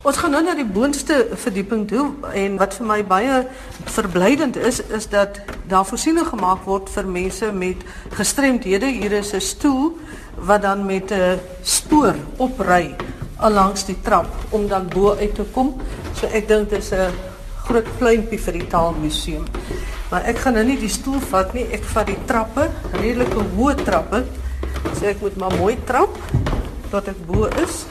Ons 0.00 0.16
gaan 0.16 0.32
nou 0.32 0.38
na 0.40 0.54
die 0.56 0.64
boonste 0.64 1.16
verdieping 1.36 1.82
toe 1.84 2.06
en 2.32 2.54
wat 2.56 2.72
vir 2.78 2.86
my 2.88 3.02
baie 3.04 3.34
verblydend 3.92 4.56
is 4.56 4.78
is 4.96 5.06
dat 5.12 5.42
daar 5.68 5.84
voorsiening 5.84 6.24
gemaak 6.24 6.62
word 6.64 6.88
vir 6.94 7.10
mense 7.18 7.50
met 7.52 7.82
gestremdhede. 8.16 8.88
Hier 8.88 9.12
is 9.18 9.34
'n 9.36 9.44
stoel 9.44 9.98
wat 10.48 10.62
dan 10.62 10.86
met 10.86 11.12
'n 11.12 11.36
spoor 11.62 12.16
opry 12.38 12.96
langs 13.40 13.84
die 13.84 13.98
trap 14.00 14.26
om 14.50 14.68
dan 14.68 14.88
bo 14.88 15.16
uit 15.20 15.34
te 15.34 15.44
kom. 15.52 15.76
So 16.14 16.26
ek 16.32 16.48
dink 16.48 16.70
dit 16.70 16.78
is 16.78 16.92
'n 16.92 17.12
groot 17.68 17.98
pleintjie 17.98 18.40
vir 18.40 18.52
die 18.52 18.66
taalmuseum. 18.66 19.44
Maar 20.10 20.22
ek 20.24 20.38
gaan 20.38 20.54
nou 20.54 20.64
nie 20.64 20.78
die 20.78 20.88
stoel 20.88 21.20
vat 21.20 21.52
nie, 21.52 21.66
ek 21.72 21.84
vat 21.84 22.06
die 22.06 22.24
trappe, 22.24 22.70
redelike 22.92 23.44
hoë 23.56 23.84
trappe. 23.84 24.24
So 24.98 25.04
ek 25.04 25.20
moet 25.20 25.36
maar 25.36 25.56
mooi 25.58 25.76
trap 25.84 26.16
tot 26.90 27.08
ek 27.08 27.26
bo 27.26 27.44
is 27.44 27.84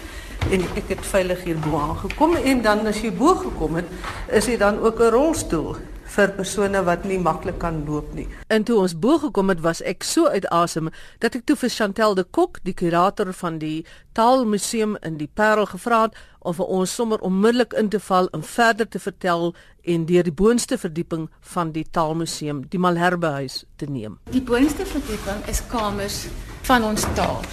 en 0.51 0.65
ek 0.75 0.95
het 0.95 1.05
veilig 1.05 1.43
hier 1.43 1.59
bo 1.59 1.77
aangekom 1.77 2.35
en 2.35 2.61
dan 2.61 2.87
as 2.87 3.01
jy 3.03 3.11
bo 3.11 3.35
gekom 3.35 3.75
het, 3.75 3.85
is 4.27 4.45
dit 4.45 4.59
dan 4.59 4.79
ook 4.79 4.99
'n 4.99 5.11
rolstoel 5.11 5.75
vir 6.09 6.31
persone 6.37 6.81
wat 6.85 7.05
nie 7.05 7.19
maklik 7.21 7.59
kan 7.61 7.83
loop 7.87 8.13
nie. 8.17 8.27
En 8.49 8.63
toe 8.63 8.79
ons 8.81 8.95
bo 8.99 9.17
gekom 9.21 9.49
het, 9.49 9.61
was 9.61 9.81
ek 9.87 10.03
so 10.03 10.27
uit 10.27 10.47
asem 10.53 10.89
dat 11.19 11.35
ek 11.35 11.45
toe 11.45 11.55
vir 11.55 11.69
Chantel 11.69 12.15
de 12.17 12.23
Kok, 12.23 12.59
die 12.65 12.73
kurator 12.73 13.33
van 13.33 13.59
die 13.61 13.85
Taalmuseum 14.17 14.97
in 15.05 15.17
die 15.17 15.29
Parel 15.33 15.65
gevra 15.69 16.01
het 16.07 16.17
om 16.39 16.55
vir 16.55 16.65
ons 16.65 16.95
sommer 16.95 17.21
onmiddellik 17.25 17.73
in 17.73 17.89
te 17.89 17.99
val 17.99 18.29
en 18.33 18.43
verder 18.43 18.87
te 18.89 18.99
vertel 18.99 19.53
en 19.83 20.05
deur 20.05 20.23
die 20.23 20.33
boonste 20.33 20.77
verdieping 20.77 21.27
van 21.53 21.73
die 21.75 21.85
Taalmuseum, 21.91 22.63
die 22.69 22.79
Malherbehuis 22.79 23.65
te 23.77 23.85
neem. 23.85 24.17
Die 24.31 24.41
boonste 24.41 24.85
verdieping 24.85 25.43
is 25.47 25.61
kamers 25.67 26.25
van 26.69 26.83
ons 26.83 27.05
taal. 27.15 27.43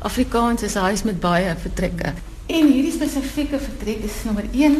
Afrikaans 0.00 0.62
is 0.62 0.76
'n 0.76 0.88
huis 0.88 1.02
met 1.02 1.20
baie 1.20 1.56
vertrekke. 1.56 2.14
En 2.46 2.68
hierdie 2.70 2.92
spesifieke 2.94 3.58
vertrek 3.58 4.04
is 4.06 4.20
nommer 4.22 4.44
1 4.54 4.76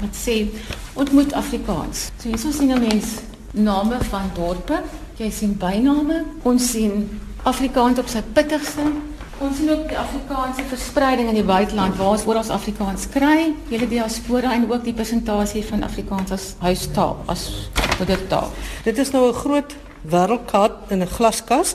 wat 0.00 0.14
sê 0.14 0.44
ontmoet 0.94 1.32
Afrikaans. 1.34 2.06
So 2.20 2.30
hierso 2.30 2.52
sien 2.54 2.70
'n 2.70 2.80
mens 2.80 3.18
name 3.52 3.98
van 4.10 4.30
dorpe, 4.34 4.82
jy 5.18 5.30
sien 5.30 5.56
byname, 5.58 6.24
ons 6.42 6.70
sien 6.70 7.20
Afrikaans 7.42 7.98
op 7.98 8.08
sy 8.08 8.22
pittigste. 8.32 8.82
Ons 9.40 9.56
sien 9.56 9.70
ook 9.70 9.88
die 9.88 9.98
Afrikaanse 9.98 10.62
verspreiding 10.62 11.28
in 11.28 11.34
die 11.34 11.44
buiteland 11.44 11.96
waar 11.96 12.10
ons 12.10 12.26
oral 12.26 12.50
Afrikaans 12.50 13.08
kry, 13.08 13.54
hele 13.68 13.88
diaspora 13.88 14.52
en 14.52 14.70
ook 14.70 14.84
die 14.84 14.94
presentasie 14.94 15.64
van 15.64 15.82
Afrikaans 15.82 16.30
as 16.30 16.54
huistaal, 16.58 17.16
as 17.26 17.70
moedertaal. 17.98 18.52
Dit 18.84 18.98
is 18.98 19.10
nou 19.10 19.28
'n 19.28 19.34
groot 19.34 19.76
wêreldkaart 20.02 20.90
in 20.90 21.02
'n 21.02 21.06
glaskas 21.06 21.74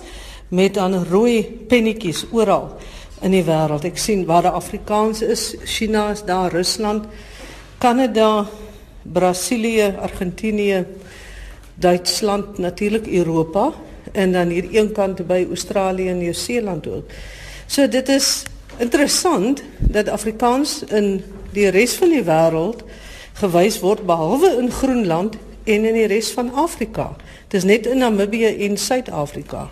met 0.50 0.74
dan 0.74 1.04
rooi 1.04 1.44
pennetjies 1.68 2.26
oral 2.32 2.78
in 3.22 3.32
die 3.32 3.44
wêreld. 3.44 3.86
Ek 3.88 3.98
sien 3.98 4.26
waar 4.26 4.46
die 4.48 4.54
Afrikaans 4.54 5.22
is, 5.22 5.56
China 5.64 6.10
is 6.12 6.24
daar, 6.26 6.52
Rusland, 6.52 7.08
Kanada, 7.78 8.46
Brasilië, 9.04 9.94
Argentinië, 10.02 10.86
Duitsland, 11.76 12.58
natuurlik 12.58 13.08
Europa 13.08 13.72
en 14.12 14.32
dan 14.32 14.48
hier 14.48 14.68
een 14.72 14.92
kant 14.92 15.28
by 15.28 15.46
Australië 15.50 16.10
en 16.10 16.18
Nieu-Seeland 16.18 16.88
ook. 16.88 17.10
So 17.68 17.88
dit 17.88 18.10
is 18.10 18.44
interessant 18.78 19.64
dat 19.80 20.10
Afrikaans 20.10 20.84
in 20.84 21.24
die 21.56 21.70
res 21.70 21.96
van 22.00 22.12
die 22.14 22.24
wêreld 22.24 22.84
gewys 23.40 23.80
word 23.84 24.06
behalwe 24.08 24.56
in 24.60 24.72
Groenland 24.72 25.36
en 25.64 25.86
in 25.86 25.94
die 25.98 26.08
res 26.08 26.32
van 26.32 26.54
Afrika. 26.54 27.16
Dit 27.48 27.64
is 27.64 27.68
net 27.68 27.86
in 27.86 27.98
Namibië 27.98 28.54
en 28.68 28.78
Suid-Afrika. 28.78 29.68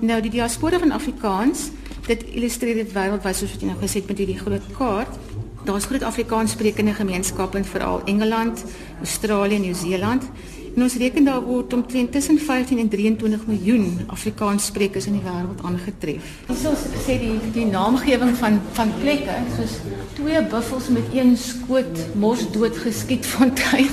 Nou 0.00 0.20
die 0.22 0.30
diaspora 0.30 0.78
van 0.78 0.92
Afrikaans, 0.92 1.70
dit 2.10 2.24
illustreer 2.34 2.80
dit 2.82 2.94
wêreldwyd 2.94 3.36
soos 3.38 3.52
wat 3.54 3.62
jy 3.62 3.68
nou 3.70 3.78
gesê 3.80 4.00
het 4.02 4.08
met 4.10 4.22
hierdie 4.22 4.38
groot 4.40 4.70
kaart. 4.76 5.18
Daar's 5.66 5.86
groot 5.90 6.02
Afrikaanssprekende 6.02 6.94
gemeenskappe 6.96 7.60
in 7.60 7.68
veral 7.68 8.00
Engeland, 8.10 8.64
Australië 9.04 9.60
Nieu-Seeland. 9.60 10.24
En 10.70 10.82
ons 10.86 10.94
reken 11.02 11.26
daar 11.26 11.42
word 11.42 11.72
omtrent 11.74 12.12
tussen 12.12 12.38
15 12.38 12.78
en 12.78 12.88
23 12.88 13.46
miljoen 13.46 13.86
Afrikaanssprekers 14.06 15.06
in 15.10 15.18
die 15.18 15.24
wêreld 15.24 15.62
aangetref. 15.66 16.28
Hiersoos 16.46 16.84
sê 17.04 17.18
die 17.20 17.34
die 17.54 17.66
naamgewing 17.66 18.36
van 18.38 18.60
van 18.78 18.94
plekke 19.02 19.34
soos 19.56 19.76
twee 20.14 20.42
buffels 20.52 20.88
met 20.94 21.10
een 21.14 21.34
skoot 21.36 22.04
mos 22.22 22.46
dood 22.54 22.78
geskiet 22.86 23.26
fontein. 23.34 23.90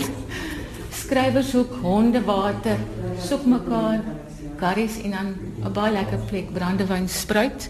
Skrywers 0.94 1.50
soek 1.54 1.74
hondewater, 1.82 2.80
soek 3.26 3.46
mekaar 3.50 4.06
curries 4.62 5.02
en 5.02 5.12
dan 5.18 5.28
'n 5.66 5.74
baie 5.74 5.92
lekker 5.92 6.20
plek 6.30 6.54
brandewyn 6.54 7.10
spruit. 7.10 7.70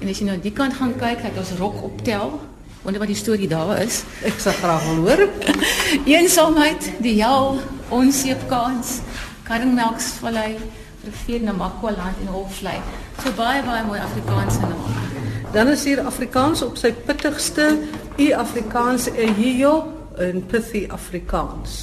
En 0.00 0.08
as 0.08 0.18
jy 0.18 0.26
nou 0.30 0.38
die 0.40 0.52
kant 0.56 0.74
gaan 0.78 0.96
kyk, 0.96 1.22
het 1.26 1.36
ons 1.36 1.52
rok 1.58 1.82
optel 1.84 2.38
Wonder 2.80 3.00
wat 3.02 3.10
die 3.12 3.18
storie 3.18 3.48
daar 3.48 3.76
is. 3.82 4.00
Ek 4.24 4.38
sal 4.40 4.54
graag 4.56 4.84
wil 4.88 5.02
hoor. 5.04 5.26
Eensaamheid, 6.14 6.86
die 7.04 7.18
hel, 7.20 7.58
onseepkans, 7.92 9.00
Karringmelksvallei, 9.44 10.54
rivier 11.04 11.44
Namakwa-land 11.44 12.22
en 12.24 12.32
Hofvlei. 12.32 12.78
So 13.20 13.34
baie 13.36 13.60
baie 13.66 13.84
mooi 13.84 14.00
Afrikaanse 14.00 14.64
name. 14.64 14.96
Dan 15.52 15.68
is 15.74 15.84
hier 15.84 16.00
Afrikaans 16.06 16.64
op 16.64 16.80
sy 16.80 16.94
pittigste, 17.04 17.68
u 18.16 18.32
Afrikaans 18.38 19.10
ehio 19.12 19.74
en 20.16 20.40
pithy 20.48 20.86
Afrikaans. 20.88 21.80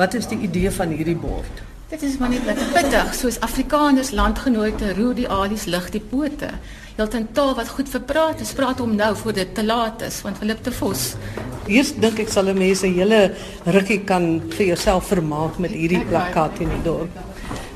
Wat 0.00 0.16
is 0.16 0.30
die 0.32 0.40
idee 0.48 0.72
van 0.72 0.96
hierdie 0.96 1.18
bord? 1.18 1.65
Dit 1.86 2.02
is 2.02 2.16
maar 2.18 2.32
net 2.32 2.42
lekker 2.42 2.66
pittig, 2.74 3.12
soos 3.14 3.36
Afrikaners 3.46 4.08
landgenote 4.10 4.88
roer 4.96 5.12
die 5.14 5.28
alies 5.30 5.68
lig 5.70 5.84
die 5.94 6.00
pote 6.02 6.48
heeltemal 6.96 7.28
taal 7.36 7.52
wat 7.54 7.68
goed 7.76 7.92
verpraat 7.92 8.40
is, 8.42 8.50
praat 8.58 8.80
hom 8.82 8.96
nou 8.98 9.12
voor 9.20 9.36
dit 9.36 9.52
te 9.54 9.62
laat 9.62 10.02
is, 10.02 10.16
want 10.24 10.40
Philip 10.40 10.64
de 10.66 10.72
Vos. 10.74 11.04
Hier 11.68 11.86
dink 12.02 12.18
ek 12.24 12.32
sal 12.32 12.50
'n 12.50 12.58
mens 12.58 12.82
'n 12.82 12.96
hele 12.98 13.20
rukkie 13.66 14.00
kan 14.04 14.42
vir 14.56 14.66
jouself 14.72 15.06
vermaak 15.14 15.58
met 15.58 15.70
hierdie 15.70 16.02
plakkaat 16.10 16.58
in 16.58 16.68
die 16.74 16.82
dorp. 16.82 17.14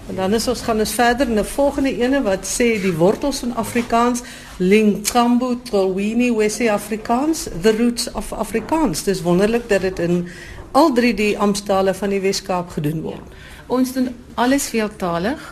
En 0.08 0.16
dan 0.16 0.34
is 0.34 0.48
ons 0.48 0.62
gaan 0.62 0.80
ons 0.80 0.92
verder 0.92 1.28
in 1.28 1.38
'n 1.38 1.44
volgende 1.44 1.94
ene 2.02 2.22
wat 2.22 2.42
sê 2.44 2.82
die 2.82 2.96
wortels 2.96 3.38
van 3.38 3.54
Afrikaans, 3.54 4.22
Lingcambu 4.58 5.56
Tolwini 5.70 6.32
Wesi 6.32 6.68
Afrikaans, 6.68 7.48
the 7.62 7.76
roots 7.76 8.10
of 8.12 8.32
Afrikaans. 8.32 9.04
Dis 9.04 9.22
wonderlik 9.22 9.68
dat 9.68 9.82
dit 9.82 9.98
in 9.98 10.28
al 10.72 10.92
drie 10.92 11.14
die 11.14 11.38
amptale 11.38 11.94
van 11.94 12.08
die 12.08 12.20
Weskaap 12.20 12.70
gedoen 12.70 13.02
word. 13.02 13.28
Ja. 13.28 13.59
Ons 13.70 13.92
doen 13.94 14.08
alles 14.34 14.66
veeltalig 14.72 15.42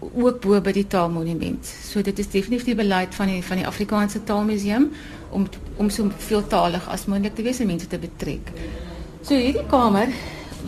ook 0.00 0.40
bo 0.44 0.60
by 0.60 0.72
die 0.76 0.86
taalmonument. 0.86 1.66
So 1.66 2.02
dit 2.04 2.18
is 2.18 2.28
definitief 2.30 2.66
die 2.68 2.76
beleid 2.78 3.14
van 3.16 3.30
die 3.32 3.42
van 3.44 3.60
die 3.62 3.66
Afrikaanse 3.66 4.22
Taalmuseum 4.28 4.90
om 5.34 5.46
om 5.76 5.90
so 5.90 6.10
veeltaalig 6.28 6.86
as 6.88 7.06
moontlik 7.10 7.34
te 7.36 7.44
wees 7.44 7.60
en 7.60 7.70
mense 7.72 7.88
te 7.90 7.98
betrek. 7.98 8.52
So 9.22 9.34
hierdie 9.34 9.66
kamer 9.70 10.12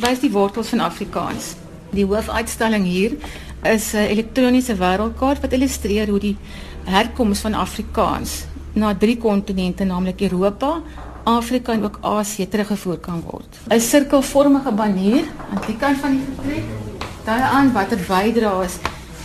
wys 0.01 0.21
die 0.25 0.33
wortels 0.33 0.73
van 0.75 0.85
Afrikaans. 0.85 1.55
Die 1.93 2.05
hoofuitstalling 2.05 2.85
hier 2.85 3.17
is 3.63 3.93
'n 3.95 4.09
elektroniese 4.15 4.75
wêreldkaart 4.77 5.41
wat 5.41 5.53
illustreer 5.53 6.09
hoe 6.09 6.21
die 6.21 6.37
herkoms 6.85 7.41
van 7.41 7.55
Afrikaans 7.55 8.45
na 8.75 8.95
drie 8.95 9.17
kontinente, 9.17 9.85
naamlik 9.85 10.21
Europa, 10.21 10.83
Afrika 11.25 11.73
en 11.73 11.85
ook 11.85 11.99
Asië 12.01 12.49
teruggevoer 12.49 12.99
kan 12.99 13.21
word. 13.21 13.59
'n 13.69 13.81
Sirkelvormige 13.81 14.73
banier 14.73 15.25
aan 15.51 15.63
die 15.67 15.77
kant 15.77 15.99
van 15.99 16.11
die 16.11 16.25
vertrek. 16.25 16.88
Daar 17.29 17.43
aan 17.43 17.73
watter 17.73 18.01
bydraes 18.09 18.79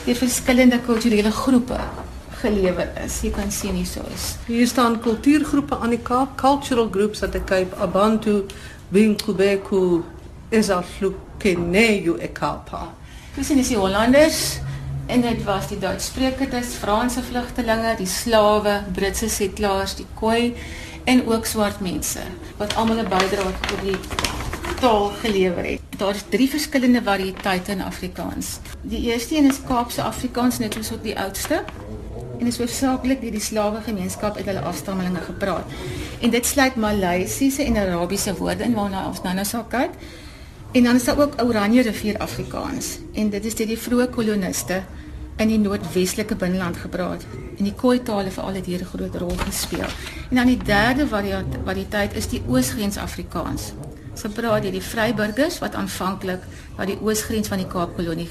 deur 0.06 0.16
verskillende 0.16 0.80
kulturele 0.86 1.31
groepe 1.31 1.78
gelewer 2.41 2.90
is. 3.06 3.22
Jy 3.24 3.30
kan 3.31 3.52
sien 3.52 3.78
hier 3.80 3.88
so 3.88 4.02
is. 4.12 4.25
Hier 4.46 4.68
staan 4.68 4.97
kultuurgroepe 5.00 5.78
aan 5.80 5.94
die 5.96 6.02
Kaap, 6.03 6.34
cultural 6.36 6.90
groups 6.91 7.24
at 7.24 7.31
the 7.31 7.40
Cape, 7.44 7.72
Abantu, 7.80 8.44
Binkubeku, 8.91 10.02
Ezaflukeneyu 10.50 12.18
ekapa. 12.19 12.90
Dis 13.38 13.53
in 13.56 13.64
die 13.64 13.80
Hollanders 13.80 14.59
en 15.08 15.24
dit 15.24 15.40
was 15.47 15.72
die 15.72 15.80
Duitssprekers, 15.80 16.75
Franse 16.84 17.24
vlugtelinge, 17.24 17.96
die 18.03 18.08
slawe, 18.08 18.81
Britse 18.91 19.31
settlers, 19.31 19.96
die 19.96 20.09
Khoi 20.20 20.52
en 21.08 21.24
ook 21.28 21.47
swart 21.47 21.80
mense 21.80 22.28
wat 22.59 22.75
almal 22.75 23.00
'n 23.00 23.08
bydrae 23.08 23.56
tot 23.64 23.81
die 23.88 23.97
taal 24.84 25.12
gelewer 25.22 25.64
het. 25.66 25.82
Daar 25.97 26.16
is 26.16 26.24
drie 26.30 26.50
verskillende 26.50 27.02
variëteite 27.03 27.72
in 27.72 27.82
Afrikaans. 27.82 28.58
Die 28.82 29.00
eerste 29.12 29.38
een 29.38 29.46
is 29.47 29.62
Kaapse 29.68 30.02
Afrikaans, 30.03 30.58
net 30.59 30.74
soos 30.76 30.90
die 31.06 31.14
oudste. 31.20 31.62
En 32.40 32.50
is 32.52 32.58
hoofsaaklik 32.59 33.22
deur 33.22 33.32
die 33.32 33.44
slawe 33.44 33.80
gemeenskap 33.85 34.35
uit 34.35 34.50
hulle 34.50 34.66
afstammelinge 34.68 35.22
gepraat. 35.24 35.72
En 36.20 36.34
dit 36.35 36.46
sluit 36.46 36.76
Maleisiese 36.76 37.64
en 37.64 37.80
Arabiese 37.80 38.35
woorde 38.35 38.68
in 38.68 38.76
waarna 38.76 39.06
ons 39.08 39.22
nou 39.24 39.34
nou 39.38 39.46
sal 39.47 39.64
kyk. 39.72 39.96
En 40.74 40.84
dan 40.84 41.00
is 41.00 41.08
daar 41.08 41.22
ook 41.22 41.40
Oranje 41.44 41.88
rivier 41.88 42.20
Afrikaans. 42.20 42.97
En 43.14 43.29
dit 43.29 43.46
is 43.46 43.56
deur 43.56 43.72
die 43.72 43.79
vroeë 43.79 44.09
koloniste 44.09 44.82
in 45.38 45.47
die 45.47 45.62
noordwestelike 45.64 46.36
binneland 46.36 46.84
gepraat. 46.84 47.24
En 47.56 47.64
die 47.64 47.76
Khoi 47.76 48.02
tale 48.03 48.36
veral 48.36 48.59
het 48.59 48.66
hier 48.66 48.84
'n 48.84 48.91
groot 48.91 49.16
rol 49.16 49.38
gespeel. 49.47 49.88
En 50.29 50.36
dan 50.36 50.46
die 50.46 50.59
derde 50.64 51.08
variëteit 51.08 52.16
is 52.16 52.28
die 52.28 52.44
Oosgrens 52.47 52.97
Afrikaans 52.97 53.72
So 54.14 54.30
praat 54.30 54.68
jy 54.68 54.76
die 54.76 54.84
vryburgers 54.84 55.56
wat 55.64 55.74
aanvanklik 55.74 56.44
na 56.78 56.86
die 56.86 56.98
oosgrens 57.02 57.50
van 57.50 57.62
die 57.64 57.70
Kaapkolonie 57.70 58.28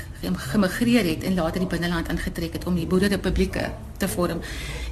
gemigreer 0.52 1.08
het 1.08 1.24
en 1.26 1.34
later 1.34 1.64
die 1.64 1.70
binneland 1.70 2.10
ingetrek 2.12 2.54
het 2.54 2.66
om 2.70 2.78
die 2.78 2.86
boerderyrepublieke 2.86 3.64
te 3.98 4.08
vorm. 4.08 4.40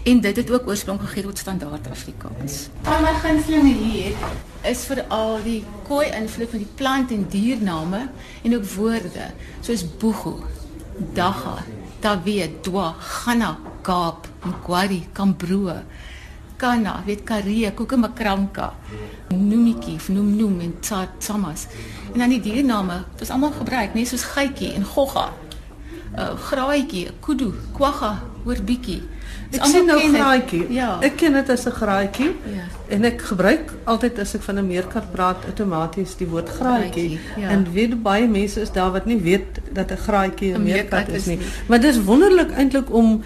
En 0.04 0.20
dit 0.20 0.36
het 0.36 0.50
ook 0.50 0.66
oorsprong 0.66 0.98
gegee 1.04 1.22
tot 1.28 1.38
standaard 1.38 1.86
Afrikaans. 1.90 2.66
Al 2.90 3.04
my 3.06 3.14
gunstelinge 3.22 3.74
hier 3.78 4.18
is 4.66 4.82
veral 4.90 5.38
die 5.46 5.60
Khoi 5.86 6.10
invloed 6.10 6.50
van 6.56 6.64
die 6.64 6.72
plant 6.74 7.14
en 7.14 7.26
diername 7.30 8.08
en 8.42 8.56
ook 8.58 8.66
woorde 8.74 9.30
soos 9.62 9.86
boego, 10.02 10.40
dagga, 11.14 11.60
tawe, 12.02 12.50
dwa, 12.66 12.90
gana, 12.98 13.54
kaap, 13.86 14.26
mkwari, 14.42 15.04
kambroe 15.12 15.82
kana, 16.60 16.98
weet 17.06 17.24
karee, 17.28 17.70
kokemakranka, 17.74 18.72
noemitjie, 19.32 19.98
noem 20.12 20.34
noem 20.36 20.60
en 20.66 20.74
tsamas. 21.18 21.66
En 22.12 22.18
dan 22.18 22.34
die 22.34 22.40
diername, 22.44 23.04
dit 23.14 23.24
is 23.26 23.30
almal 23.30 23.54
gebruik, 23.56 23.94
nee, 23.94 24.08
soos 24.08 24.26
gytjie 24.34 24.74
en 24.76 24.84
gogga. 24.84 25.30
uh, 26.18 26.34
Graaitjie, 26.50 27.08
kudu, 27.24 27.52
kwagga, 27.76 28.16
hoor 28.44 28.60
bietjie. 28.66 29.00
Ek 29.50 29.66
sien 29.66 29.86
nou 29.86 29.98
graaitjie. 29.98 30.64
Ja. 30.74 30.92
Ek 31.02 31.16
ken 31.18 31.34
dit 31.34 31.48
as 31.50 31.66
'n 31.66 31.74
graaitjie. 31.74 32.30
Ja. 32.54 32.66
En 32.88 33.04
ek 33.04 33.22
gebruik 33.22 33.72
altyd 33.84 34.18
as 34.18 34.34
ek 34.34 34.42
van 34.42 34.58
'n 34.58 34.66
meerkat 34.66 35.12
praat 35.12 35.44
outomaties 35.44 36.16
die 36.16 36.26
woord 36.26 36.48
graaitjie. 36.48 37.18
Ja. 37.36 37.48
En 37.48 37.66
weet 37.72 38.02
baie 38.02 38.28
mense 38.28 38.60
is 38.60 38.70
daar 38.72 38.92
wat 38.92 39.06
nie 39.06 39.20
weet 39.20 39.60
dat 39.72 39.90
'n 39.90 39.96
graaitjie 39.96 40.54
'n 40.54 40.62
meerkat 40.62 41.08
is 41.08 41.26
nie. 41.26 41.38
Maar 41.68 41.80
dis 41.80 42.02
wonderlik 42.02 42.50
eintlik 42.50 42.92
om 42.92 43.22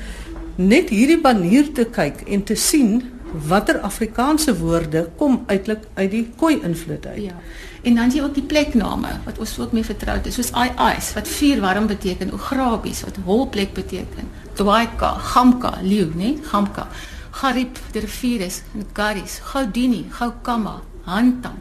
net 0.56 0.88
hierdie 0.88 1.20
manier 1.20 1.72
te 1.72 1.84
kyk 1.84 2.22
en 2.26 2.42
te 2.42 2.54
sien 2.54 3.02
watter 3.48 3.80
Afrikaanse 3.80 4.56
woorde 4.58 5.08
kom 5.16 5.42
uitlik 5.46 5.86
uit 5.94 6.10
die 6.10 6.24
Khoi 6.36 6.60
invloed 6.62 7.06
uit. 7.06 7.22
Ja. 7.22 7.36
En 7.82 7.94
dan 7.94 8.10
jy 8.10 8.22
ook 8.24 8.34
die 8.34 8.46
plekname 8.48 9.10
wat 9.24 9.38
ons 9.38 9.58
ook 9.58 9.72
mee 9.76 9.84
vertroud 9.84 10.26
is, 10.26 10.38
soos 10.38 10.52
ai 10.52 10.70
ais 10.80 11.12
wat 11.16 11.28
vuur 11.28 11.60
warm 11.60 11.86
beteken, 11.86 12.32
Ograbies 12.32 13.02
wat 13.04 13.18
holplek 13.26 13.74
beteken, 13.76 14.30
Twaika, 14.54 15.14
Gamka, 15.34 15.78
leeu, 15.82 16.12
né? 16.14 16.36
Gamka. 16.50 16.86
Garib, 17.34 17.78
die 17.92 18.00
rivier 18.00 18.46
is, 18.46 18.62
Garis, 18.94 19.40
Gaudini, 19.42 20.04
Gaukama, 20.10 20.80
Hantam, 21.04 21.58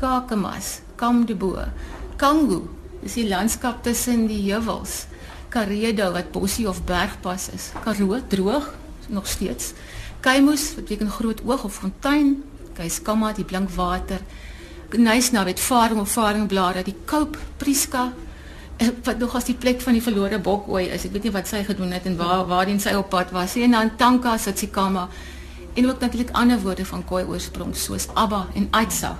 Kakamas, 0.00 0.80
Kamdebo, 0.96 1.56
Kangu, 2.20 2.66
dis 3.02 3.16
die 3.16 3.28
landskap 3.28 3.82
tussen 3.86 4.26
die 4.28 4.42
heuwels. 4.50 5.06
Karedo 5.48 6.10
wat 6.12 6.30
bosie 6.34 6.68
of 6.68 6.82
bergpas 6.84 7.48
is. 7.56 7.70
Karoo 7.84 8.20
droog 8.28 8.68
nog 9.08 9.26
steeds. 9.26 9.72
Kaimus 10.20 10.74
beteken 10.74 11.10
groot 11.10 11.40
oog 11.46 11.64
of 11.64 11.74
fontein. 11.74 12.42
Kaiskamma 12.74 13.32
die 13.32 13.44
blink 13.44 13.70
water. 13.74 14.20
Knysna 14.88 15.44
weet 15.44 15.60
faring 15.60 16.00
of 16.00 16.10
faringblare, 16.10 16.82
die 16.82 16.96
Koup 17.04 17.36
Priska 17.56 18.12
eh, 18.78 18.88
wat 19.04 19.18
nog 19.18 19.34
as 19.36 19.44
die 19.44 19.54
plek 19.54 19.82
van 19.84 19.92
die 19.92 20.02
verlore 20.02 20.38
bokooi 20.40 20.86
is. 20.86 21.04
Ek 21.04 21.12
weet 21.12 21.28
nie 21.28 21.34
wat 21.34 21.50
sy 21.50 21.62
gedoen 21.66 21.92
het 21.92 22.06
en 22.08 22.16
waar 22.16 22.46
waarheen 22.48 22.80
sy 22.80 22.94
op 22.96 23.10
pad 23.12 23.34
was 23.36 23.54
nie. 23.54 23.66
En 23.68 23.76
dan 23.76 23.96
Tanka 24.00 24.36
Sitsikama 24.38 25.08
en 25.74 25.88
ook 25.90 26.00
natuurlik 26.00 26.30
ander 26.32 26.60
woorde 26.62 26.84
van 26.84 27.04
Khoi 27.04 27.24
oorsprong 27.24 27.76
soos 27.76 28.08
Abba 28.14 28.46
en 28.54 28.68
Aitsa. 28.70 29.16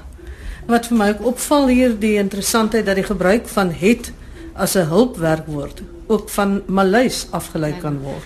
Wat 0.69 0.89
vir 0.89 0.99
my 0.99 1.13
ook 1.13 1.27
opval 1.35 1.69
hier 1.73 1.95
die 1.99 2.17
interessantheid 2.21 2.87
dat 2.87 2.99
die 2.99 3.07
gebruik 3.07 3.47
van 3.49 3.71
het 3.71 4.13
as 4.55 4.75
'n 4.75 4.89
hulpwerkwoord 4.91 5.83
ook 6.07 6.29
van 6.29 6.63
Maleis 6.67 7.27
afgelei 7.31 7.73
ja. 7.73 7.81
kan 7.81 7.99
word. 8.01 8.25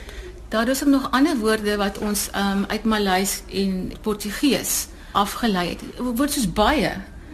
Daar 0.53 0.69
is 0.69 0.83
nog 0.85 1.11
ander 1.11 1.37
woorde 1.37 1.77
wat 1.77 1.99
ons 1.99 2.29
um, 2.37 2.65
uit 2.69 2.85
Maleis 2.85 3.43
en 3.49 3.93
Portugees 4.01 4.87
afgelei 5.13 5.69
het. 5.69 5.81
Woorde 5.97 6.33
soos 6.33 6.53
baie 6.53 6.91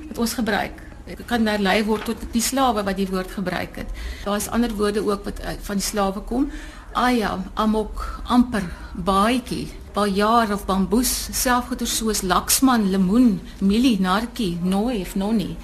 wat 0.08 0.18
ons 0.18 0.34
gebruik. 0.38 0.78
Dit 1.08 1.24
kan 1.26 1.46
herlei 1.50 1.80
word 1.84 2.04
tot 2.06 2.22
die 2.30 2.42
slawe 2.42 2.84
wat 2.86 2.94
die 2.96 3.08
woord 3.10 3.34
gebruik 3.34 3.80
het. 3.82 3.90
Daar 4.22 4.38
is 4.38 4.46
ander 4.54 4.70
woorde 4.78 5.02
ook 5.02 5.26
wat 5.26 5.42
uh, 5.42 5.56
van 5.66 5.82
die 5.82 5.86
slawe 5.88 6.22
kom. 6.30 6.46
Aya, 6.92 7.32
amok, 7.58 8.06
amper, 8.30 8.70
baadjie, 8.94 9.66
bajaar 9.98 10.54
of 10.54 10.62
bamboes, 10.70 11.16
selfgoeder 11.34 11.90
soos 11.90 12.22
laksman, 12.22 12.86
lemoen, 12.90 13.40
mielie, 13.58 13.96
narkie, 14.00 14.60
nooi 14.62 15.00
of 15.00 15.18
nonnie. 15.18 15.56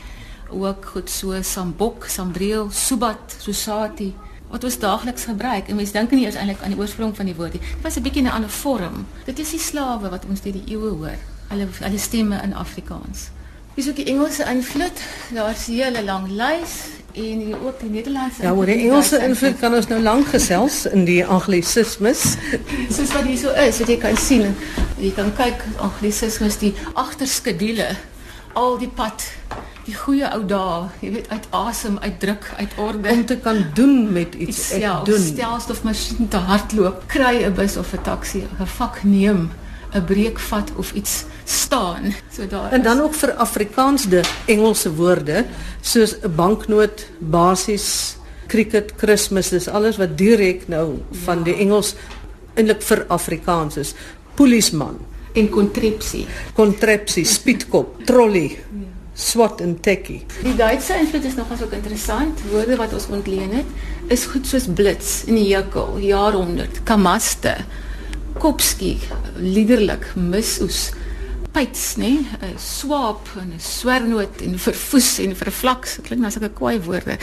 Ook 0.51 0.91
goed 0.97 1.11
so 1.11 1.39
sambok, 1.43 2.11
sambreel, 2.11 2.67
subat, 2.75 3.39
susati 3.39 4.11
wat 4.55 4.65
ons 4.65 4.79
daagliks 4.79 5.27
gebruik 5.27 5.69
en 5.69 5.79
mense 5.81 5.93
dink 5.97 6.13
nie 6.15 6.25
eers 6.25 6.39
eintlik 6.39 6.61
aan 6.63 6.75
die 6.75 6.79
oorsprong 6.79 7.15
van 7.19 7.27
die 7.27 7.35
woord 7.35 7.57
nie. 7.57 7.63
Dit 7.75 7.83
was 7.83 7.97
'n 7.99 8.03
bietjie 8.07 8.23
'n 8.23 8.31
ander 8.31 8.51
vorm. 8.51 9.07
Dit 9.27 9.39
is 9.39 9.51
die 9.51 9.59
slawe 9.59 10.09
wat 10.11 10.25
ons 10.31 10.43
deur 10.43 10.53
die 10.53 10.67
eeue 10.75 10.91
hoor. 11.01 11.19
Hulle 11.49 11.67
hulle 11.81 11.99
stemme 11.99 12.41
in 12.43 12.55
Afrikaans. 12.55 13.31
Dis 13.75 13.89
ook 13.89 13.97
die 13.97 14.07
Engelse 14.07 14.45
invloed. 14.45 14.99
Daar's 15.35 15.67
'n 15.69 15.73
hele 15.73 16.05
lang 16.05 16.29
lys 16.29 16.73
en 17.13 17.39
hier 17.47 17.59
ook 17.67 17.81
die 17.81 17.91
Nederlandse. 17.91 18.43
Ja, 18.43 18.53
oor 18.53 18.67
die 18.67 18.79
Engelse 18.79 19.19
invloed 19.19 19.59
kan 19.59 19.75
ons 19.75 19.89
nou 19.89 20.01
lank 20.01 20.27
gesels 20.27 20.87
in 20.87 21.05
die 21.05 21.27
anglisismes. 21.27 22.37
Soos 22.97 23.13
wat 23.13 23.25
hier 23.25 23.39
so 23.39 23.51
is, 23.51 23.79
wat 23.79 23.89
jy 23.89 23.97
kan 23.97 24.17
sien. 24.17 24.55
Jy 24.99 25.11
kan 25.11 25.35
kyk 25.35 25.65
anglisismes 25.79 26.59
die 26.59 26.75
agterskedule 26.95 27.97
al 28.55 28.79
die 28.79 28.89
pad 28.89 29.25
die 29.85 29.95
goeie 29.95 30.29
ou 30.33 30.45
dae, 30.49 30.89
jy 31.05 31.11
weet 31.19 31.29
uit 31.29 31.47
asem, 31.51 31.99
uitdruk, 32.01 32.47
uit 32.57 32.79
orde 32.81 33.11
om 33.11 33.25
te 33.27 33.37
kan 33.37 33.61
doen 33.77 34.13
met 34.13 34.35
iets 34.35 34.71
ek 34.73 34.81
ja, 34.81 34.95
doen. 35.05 35.21
Stelstof 35.21 35.83
masjien 35.85 36.29
te 36.29 36.41
hardloop, 36.41 37.05
kry 37.07 37.45
'n 37.45 37.55
bus 37.55 37.77
of 37.77 37.93
'n 37.93 38.03
taxi, 38.03 38.43
'n 38.43 38.67
vak 38.67 39.05
neem, 39.05 39.51
'n 39.95 40.05
breek 40.05 40.39
vat 40.39 40.73
of 40.77 40.93
iets 40.93 41.25
staan. 41.45 42.15
So 42.33 42.47
daar 42.47 42.73
En 42.73 42.83
dan 42.83 42.97
is. 42.97 43.03
ook 43.03 43.15
vir 43.15 43.33
Afrikaansde 43.35 44.23
Engelse 44.47 44.95
woorde 44.95 45.45
soos 45.81 46.17
'n 46.23 46.35
banknoot, 46.35 47.07
basies 47.19 48.17
cricket, 48.47 48.95
Kersfees, 48.97 49.49
dis 49.49 49.69
alles 49.69 49.97
wat 49.97 50.19
direk 50.19 50.69
nou 50.69 51.01
van 51.25 51.39
ja. 51.39 51.45
die 51.45 51.57
Engels 51.57 51.95
eintlik 52.55 52.83
vir 52.83 53.05
Afrikaans 53.09 53.77
is. 53.77 53.95
Polisman 54.35 54.99
en 55.35 55.49
kontrepsie. 55.49 56.27
Kontrepsie, 56.55 57.25
speedkop, 57.25 58.05
trolley. 58.07 58.49
Ja. 58.49 58.94
SWAT 59.15 59.61
en 59.61 59.77
tekkie. 59.81 60.25
Die 60.43 60.57
Duitse 60.59 60.97
invloed 60.99 61.25
is 61.25 61.37
nogals 61.39 61.63
ook 61.63 61.73
interessant. 61.73 62.41
Woorde 62.51 62.77
wat 62.77 62.93
ons 62.93 63.07
ontleen 63.15 63.53
het 63.55 64.11
is 64.13 64.27
goed 64.29 64.47
soos 64.47 64.67
blits 64.67 65.23
die 65.29 65.55
hekel, 65.55 65.97
jaarhonderd, 66.03 66.83
kamaste, 66.85 67.55
kopskie, 68.43 68.99
liderlik, 69.39 70.11
misoes, 70.19 70.91
pyts, 71.55 71.95
nê, 71.97 72.19
'n 72.19 72.59
swaap 72.59 73.31
en 73.39 73.55
'n 73.55 73.61
swernoot 73.61 74.43
en 74.43 74.59
verfoes 74.59 75.19
en 75.19 75.37
vervlaks. 75.37 75.99
Klink 76.03 76.21
nou 76.21 76.31
sulke 76.31 76.51
kwaai 76.51 76.81
woorde. 76.81 77.17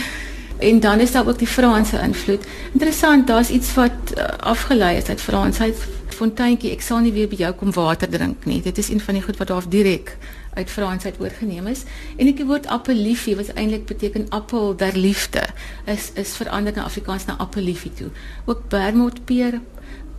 En 0.59 0.79
dan 0.79 0.99
is 0.99 1.11
daar 1.11 1.27
ook 1.27 1.39
die 1.39 1.47
Franse 1.47 1.99
invloed. 1.99 2.45
Interessant, 2.71 3.27
daar's 3.27 3.49
iets 3.49 3.73
wat 3.73 3.91
uh, 4.17 4.23
afgelei 4.39 4.97
is 4.97 5.09
uit 5.09 5.21
Frans. 5.21 5.57
Hy 5.57 5.73
fonteintjie, 6.07 6.71
ek 6.71 6.81
sal 6.81 6.99
nie 6.99 7.11
weer 7.11 7.27
by 7.27 7.35
jou 7.35 7.53
kom 7.53 7.71
water 7.71 8.09
drink 8.09 8.45
nie. 8.45 8.61
Dit 8.61 8.77
is 8.77 8.89
een 8.89 9.01
van 9.01 9.13
die 9.13 9.23
goed 9.23 9.37
wat 9.37 9.47
daar 9.47 9.69
direk 9.69 10.17
uit 10.53 10.69
Frans 10.69 11.05
uit 11.05 11.19
oorgeneem 11.19 11.67
is. 11.67 11.83
En 12.17 12.27
ek 12.27 12.41
die 12.41 12.47
woord 12.47 12.67
appeliefie 12.67 13.35
wat 13.39 13.53
eintlik 13.55 13.85
beteken 13.89 14.29
appel 14.29 14.75
der 14.75 14.97
liefde 14.97 15.45
is 15.85 16.11
is 16.19 16.35
verander 16.39 16.75
na 16.75 16.83
Afrikaans 16.83 17.25
na 17.25 17.37
appeliefie 17.39 17.93
toe. 17.93 18.09
Ook 18.45 18.67
bermootpeer, 18.69 19.61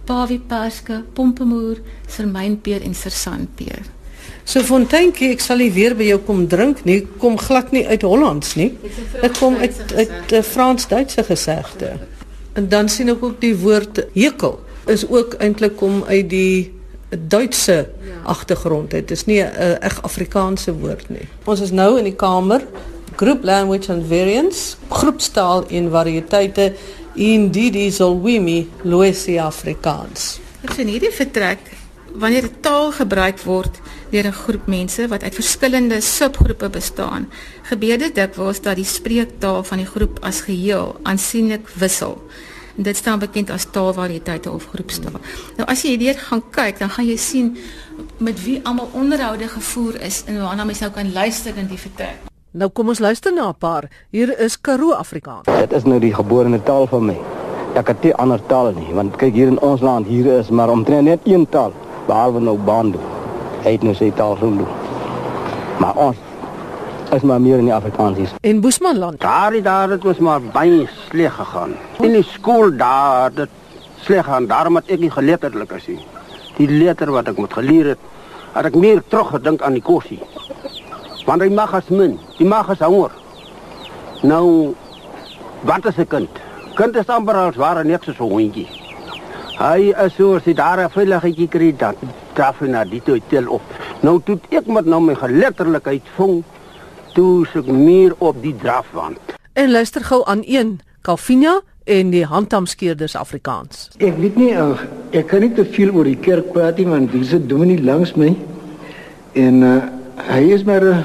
pavieperske, 0.05 1.03
pompemoer, 1.13 1.83
sermynpeer 2.07 2.83
en 2.83 2.95
sersanpeer. 2.95 3.85
So 4.45 4.63
fonteintjie, 4.67 5.31
ek 5.37 5.43
sal 5.43 5.63
nie 5.63 5.71
weer 5.75 5.95
by 5.95 6.09
jou 6.09 6.19
kom 6.27 6.47
drink 6.51 6.83
nie, 6.89 7.03
kom 7.23 7.37
glad 7.39 7.71
nie 7.75 7.85
uit 7.87 8.03
Hollands 8.03 8.57
nie. 8.59 8.73
Dit 9.21 9.39
kom 9.39 9.57
uit 9.61 9.79
uit 9.95 10.33
'n 10.33 10.43
Frans-Duitse 10.43 11.23
gesegde. 11.25 11.99
En 12.53 12.69
dan 12.69 12.89
sien 12.89 13.09
ek 13.09 13.23
ook 13.23 13.41
die 13.41 13.55
woord 13.57 14.03
hekel 14.15 14.61
is 14.87 15.07
ook 15.09 15.35
eintlik 15.39 15.77
kom 15.77 16.03
uit 16.05 16.31
die 16.31 16.73
Duitse 17.19 17.89
ja. 18.05 18.23
agtergrond. 18.25 18.91
Dit 18.91 19.11
is 19.11 19.25
nie 19.25 19.43
'n 19.43 19.79
reg 19.81 20.03
Afrikaanse 20.03 20.73
woord 20.73 21.09
nie. 21.09 21.29
Ons 21.45 21.61
is 21.61 21.71
nou 21.71 21.99
in 21.99 22.05
die 22.05 22.17
kamer 22.17 22.63
Group 23.17 23.45
Language 23.45 23.93
and 23.93 24.07
Variants, 24.07 24.77
groepstaal 24.89 25.67
en 25.69 25.91
variëteite 25.91 26.73
in 27.15 27.51
Didi 27.51 27.91
Zolwimi 27.91 28.69
Loesi 28.83 29.39
Afrikaans. 29.39 30.41
Ek 30.63 30.73
sien 30.73 30.89
hierdie 30.89 31.13
vertrek 31.13 31.59
wanneer 32.15 32.45
'n 32.45 32.61
taal 32.61 32.93
gebruik 32.93 33.41
word 33.45 33.81
deur 34.11 34.27
'n 34.27 34.33
groep 34.33 34.67
mense 34.67 35.09
wat 35.09 35.23
uit 35.23 35.35
verskillende 35.35 36.01
subgroepe 36.01 36.69
bestaan, 36.69 37.29
gebeur 37.63 37.99
dit 37.99 38.15
dikwels 38.15 38.61
dat 38.61 38.77
die 38.77 38.85
spreektaal 38.85 39.65
van 39.65 39.79
die 39.79 39.87
groep 39.87 40.19
as 40.21 40.41
geheel 40.41 40.97
aansienlik 41.03 41.69
wissel. 41.69 42.23
Dit 42.75 42.97
staan 42.97 43.19
bekend 43.19 43.51
as 43.51 43.67
taalvariëteite 43.71 44.51
of 44.51 44.67
groepstaal. 44.73 45.21
Nou 45.57 45.69
as 45.69 45.83
jy 45.83 45.97
hierdeur 45.97 46.19
gaan 46.19 46.43
kyk, 46.51 46.79
dan 46.79 46.91
gaan 46.91 47.07
jy 47.07 47.17
sien 47.17 47.57
met 48.19 48.45
wie 48.45 48.61
almal 48.65 48.89
onderhoude 48.93 49.49
gevoer 49.49 50.01
is 50.01 50.23
en 50.27 50.41
waarna 50.41 50.65
mens 50.65 50.81
nou 50.81 50.91
kan 50.93 51.13
luister 51.13 51.57
in 51.57 51.69
die 51.69 51.79
vertrek. 51.79 52.31
Nou 52.53 52.71
kom 52.71 52.89
ons 52.89 52.99
luister 52.99 53.33
na 53.33 53.49
'n 53.49 53.59
paar. 53.59 53.89
Hier 54.11 54.39
is 54.39 54.61
Karoo 54.61 54.93
Afrikaans. 54.93 55.47
Dit 55.47 55.73
is 55.73 55.85
nou 55.85 55.99
die 56.01 56.15
geborene 56.15 56.63
taal 56.63 56.87
van 56.87 57.05
my. 57.05 57.19
Ek 57.75 57.89
het 57.89 58.03
nie 58.03 58.15
ander 58.15 58.41
taal 58.47 58.73
nie, 58.73 58.95
want 58.95 59.17
kyk 59.17 59.35
hier 59.35 59.49
in 59.49 59.61
ons 59.61 59.81
land 59.81 60.07
hier 60.07 60.27
is 60.39 60.51
maar 60.51 60.71
omtrent 60.71 61.05
net 61.05 61.21
een 61.25 61.49
taal, 61.49 61.73
behalwe 62.07 62.41
nou 62.41 62.59
Bando. 62.59 62.99
Hy 63.63 63.73
het 63.73 63.83
nou 63.83 63.95
sy 63.95 64.11
taal 64.11 64.37
genoem. 64.37 64.69
Maar 65.79 65.97
ons 65.97 66.17
is 67.13 67.23
maar 67.23 67.41
meer 67.41 67.59
in 67.61 67.69
die 67.69 67.75
Afrikaansies. 67.75 68.33
En 68.41 68.61
Boesmanland. 68.61 69.21
Daar 69.21 69.63
daar 69.63 69.91
het 69.91 70.03
was 70.03 70.19
maar 70.19 70.41
baie 70.41 70.89
sleg 71.09 71.35
gegaan. 71.35 71.75
In 72.01 72.13
die 72.13 72.25
skool 72.25 72.77
daar 72.77 73.31
het 73.35 73.51
sleg 74.01 74.25
gaan. 74.25 74.47
Daarom 74.47 74.77
het 74.81 74.89
ek 74.89 75.01
nie 75.01 75.11
geletterdlik 75.11 75.73
as 75.77 75.87
nie. 75.87 76.01
Die 76.57 76.69
letter 76.69 77.13
wat 77.13 77.29
ek 77.29 77.37
moet 77.37 77.53
geleer 77.53 77.93
het, 77.93 78.07
het 78.53 78.69
ek 78.71 78.77
meer 78.77 79.03
teruggedink 79.09 79.63
aan 79.63 79.77
die 79.77 79.85
kursie. 79.85 80.21
Want 81.27 81.45
hy 81.45 81.51
mag 81.53 81.75
as 81.75 81.91
min, 81.93 82.17
die 82.39 82.49
mag 82.49 82.71
as 82.73 82.81
honger. 82.83 83.13
Nou 84.23 84.75
wat 85.69 85.87
is 85.87 85.99
'n 85.99 86.07
kind? 86.07 86.41
Kind 86.75 86.97
is 86.97 87.07
amper 87.07 87.35
als 87.35 87.57
ware 87.57 87.85
niks 87.85 88.07
so 88.07 88.25
'n 88.25 88.31
hondjie. 88.31 88.69
Hy 89.59 89.93
is 90.05 90.15
so 90.15 90.37
as 90.37 90.45
hy 90.45 90.55
daar 90.55 90.81
'n 90.81 90.91
veiligheidjie 90.91 91.49
kry 91.49 91.75
dan 91.77 91.95
draf 92.33 92.59
hy 92.59 92.69
na 92.69 92.85
die 92.85 93.03
toe 93.03 93.21
tel 93.29 93.47
op. 93.49 93.63
Nou 94.01 94.21
toe 94.25 94.39
ek 94.51 94.67
met 94.67 94.85
nou 94.85 95.01
my 95.01 95.15
geletterlikheid 95.15 96.03
vong, 96.17 96.43
toe 97.15 97.47
suk 97.53 97.67
meer 97.67 98.15
op 98.19 98.43
die 98.43 98.55
drafwand. 98.57 99.19
En 99.53 99.71
luister 99.71 100.05
gou 100.05 100.23
aan 100.25 100.43
een, 100.45 100.81
Calvinia 101.03 101.61
en 101.85 102.11
die 102.11 102.25
handhamskeerders 102.25 103.17
Afrikaans. 103.19 103.89
Ek 103.99 104.17
weet 104.23 104.37
nie 104.39 104.53
uh, 104.55 104.79
ek 105.11 105.27
kan 105.33 105.43
nie 105.43 105.51
te 105.57 105.65
veel 105.67 105.91
oor 105.91 106.07
die 106.07 106.19
kerk 106.23 106.53
praat 106.55 106.79
nie 106.79 106.87
want 106.87 107.13
dis 107.13 107.33
'n 107.35 107.49
dominee 107.51 107.83
langs 107.83 108.15
my. 108.15 108.37
En 109.33 109.63
uh, 109.63 109.83
hy 110.31 110.43
is 110.55 110.65
maar 110.65 110.83
uh, 110.83 110.99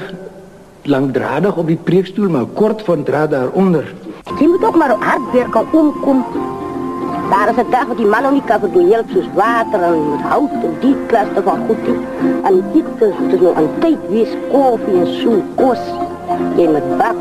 langdradig 0.84 1.56
op 1.56 1.66
die 1.66 1.80
preekstoel 1.90 2.30
maar 2.30 2.46
kort 2.46 2.82
van 2.82 3.02
draad 3.04 3.30
daaronder. 3.30 3.94
Jy 4.38 4.46
moet 4.46 4.64
ook 4.64 4.76
maar 4.76 4.94
hard 5.00 5.32
werk 5.32 5.54
om 5.56 5.68
omkom. 5.72 6.24
Daar 7.30 7.48
is 7.48 7.56
'n 7.56 7.70
dag 7.70 7.86
wat 7.86 7.96
die 7.96 8.06
man 8.06 8.32
die 8.32 8.44
kaffe 8.44 8.70
doen 8.70 8.90
help 8.90 9.08
soos 9.10 9.28
water 9.34 9.82
en 9.82 10.20
hout 10.20 10.50
en 10.50 10.76
die 10.80 10.96
klas 11.06 11.28
te 11.34 11.42
van 11.42 11.66
goed. 11.66 11.86
En 12.48 12.72
dit 12.72 12.84
is 12.98 13.30
dus 13.30 13.40
nog 13.40 13.56
een 13.56 13.78
tijd 13.78 13.98
wees 14.08 14.32
koffie 14.50 15.00
en 15.00 15.06
soe 15.20 15.42
kos. 15.54 15.82
Jy 16.56 16.66
moet 16.74 16.96
bak. 16.96 17.16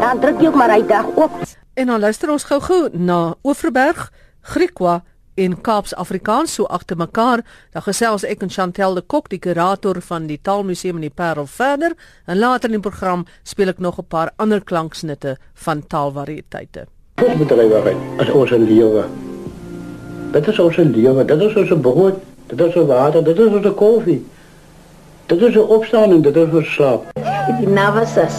Dan 0.00 0.20
druk 0.20 0.40
jy 0.40 0.46
ook 0.46 0.54
maar 0.54 0.70
hy 0.70 0.86
dag 0.86 1.06
op. 1.14 1.30
En 1.74 1.86
dan 1.86 2.00
luister 2.00 2.30
ons 2.30 2.44
gou-gou 2.44 2.88
na 2.92 3.34
Oeverberg, 3.42 4.12
Griekwa 4.40 5.02
en 5.34 5.60
Kaaps 5.60 5.94
Afrikaans 5.94 6.54
so 6.54 6.64
agter 6.64 6.96
mekaar. 6.96 7.44
Dan 7.70 7.82
gesels 7.82 8.24
ek 8.24 8.42
en 8.42 8.50
Chantel 8.50 8.94
de 8.94 9.02
Kok, 9.02 9.28
die 9.28 9.38
kurator 9.38 10.00
van 10.00 10.26
die 10.26 10.40
Taalmuseum 10.42 10.94
in 10.94 11.08
die 11.08 11.14
Parel 11.14 11.46
verder 11.46 11.92
en 12.24 12.38
later 12.38 12.70
in 12.70 12.80
die 12.80 12.90
program 12.90 13.26
speel 13.42 13.68
ek 13.68 13.78
nog 13.78 13.98
'n 13.98 14.06
paar 14.08 14.30
ander 14.36 14.64
klanksnitte 14.64 15.36
van 15.54 15.86
taalvariëteite. 15.86 16.86
Dit 17.20 17.36
moet 17.36 17.50
hy 17.52 17.66
wag. 17.68 17.88
As 18.16 18.30
ons 18.32 18.50
lewe. 18.50 19.02
Dit 20.32 20.46
is 20.48 20.58
ons 20.58 20.76
lewe. 20.76 21.24
Dit 21.28 21.42
is 21.44 21.56
ons 21.60 21.72
brood. 21.84 22.20
Dit 22.48 22.60
is 22.64 22.76
ons 22.80 22.86
water. 22.88 23.20
Dit 23.26 23.38
is 23.38 23.56
ons 23.58 23.66
koffie. 23.76 24.22
Dit 25.28 25.42
is 25.42 25.58
ons 25.60 25.74
opstaan 25.76 26.14
en 26.16 26.22
dit 26.24 26.38
is 26.40 26.54
ons 26.56 26.70
slaap. 26.74 27.10
Die 27.58 27.68
navasas. 27.68 28.38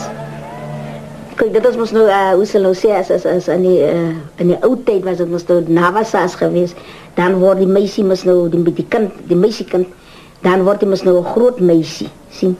Kyk, 1.37 1.51
dit 1.53 1.67
is 1.69 1.77
mos 1.77 1.93
nou 1.93 2.07
uh, 2.09 2.31
hoe 2.33 2.47
sal 2.49 2.65
ons 2.71 2.81
sê 2.81 2.95
as 2.97 3.11
as, 3.13 3.27
as 3.29 3.51
in 3.53 3.67
die 3.67 3.77
uh, 3.85 4.15
in 4.41 4.49
die 4.55 4.57
ou 4.65 4.73
tyd 4.87 5.05
was 5.05 5.21
dit 5.21 5.29
mos 5.29 5.45
nou 5.51 5.59
navasas 5.69 6.39
geweest. 6.41 6.81
Dan 7.19 7.37
word 7.43 7.61
die 7.61 7.69
meisie 7.69 8.07
mos 8.07 8.25
nou 8.25 8.47
die 8.49 8.63
die 8.65 8.87
kind, 8.89 9.13
die 9.29 9.37
meisiekind, 9.37 9.93
dan 10.41 10.65
word 10.65 10.81
hy 10.81 10.89
mos 10.89 11.05
nou 11.05 11.19
'n 11.21 11.29
groot 11.35 11.61
meisie, 11.61 12.09
sien? 12.33 12.57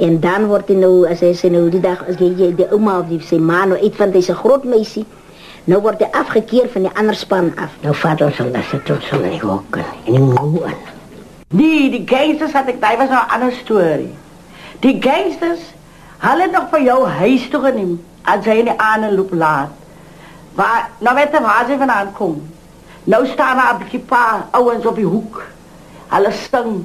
En 0.00 0.16
dan 0.20 0.48
word 0.48 0.72
hy 0.72 0.80
nou 0.80 1.04
as 1.04 1.20
hy 1.20 1.34
sê 1.36 1.52
nou 1.52 1.68
die 1.68 1.84
dag 1.84 2.08
as 2.08 2.16
jy, 2.16 2.32
jy 2.40 2.50
die 2.56 2.72
ouma 2.72 2.98
of 3.04 3.12
die 3.12 3.20
sê 3.20 3.36
ma 3.36 3.66
nou 3.68 3.76
uitvind 3.76 4.16
hy's 4.16 4.32
'n 4.32 4.40
groot 4.40 4.64
meisie. 4.64 5.04
Nou 5.66 5.80
word 5.82 5.98
hy 5.98 6.06
afgekeer 6.14 6.68
van 6.70 6.84
die 6.86 6.90
ander 6.94 7.16
span 7.18 7.48
af. 7.58 7.72
Nou 7.82 7.92
vat 7.98 8.20
ons 8.22 8.36
hom 8.38 8.52
dat 8.54 8.68
sit 8.70 8.90
ons 8.94 9.08
hom 9.10 9.24
in 9.26 9.32
die 9.34 9.42
hok 9.42 9.78
en 9.82 10.04
die 10.06 10.20
moe 10.22 10.60
aan. 10.68 10.84
Nee, 11.58 11.88
die 11.90 12.04
gangsters 12.06 12.54
had 12.54 12.68
ik, 12.70 12.78
dat 12.80 12.96
was 13.00 13.08
nou 13.10 13.22
een 13.22 13.34
andere 13.34 13.56
story. 13.64 14.06
Die 14.84 15.02
gangsters 15.02 15.60
hadden 16.22 16.50
nog 16.50 16.70
van 16.70 16.82
jou 16.82 17.08
huis 17.08 17.48
toe 17.50 17.60
geneem 17.64 17.98
als 18.22 18.44
zij 18.44 18.58
in 18.58 18.64
de 18.64 18.78
aanloop 18.78 19.32
laat. 19.32 19.68
Maar 20.54 20.90
nou 20.98 21.14
weet 21.16 21.32
je 21.32 21.40
waar 21.40 21.66
ze 21.68 21.78
vandaan 21.78 22.12
komen. 22.12 22.54
Nou 23.04 23.26
staan 23.26 23.58
er 23.58 23.70
een 23.70 23.78
beetje 23.78 23.98
paar 23.98 24.46
ouwens 24.50 24.86
op 24.86 24.94
die 24.96 25.04
hoek. 25.04 25.42
Hulle 26.06 26.32
sing. 26.32 26.84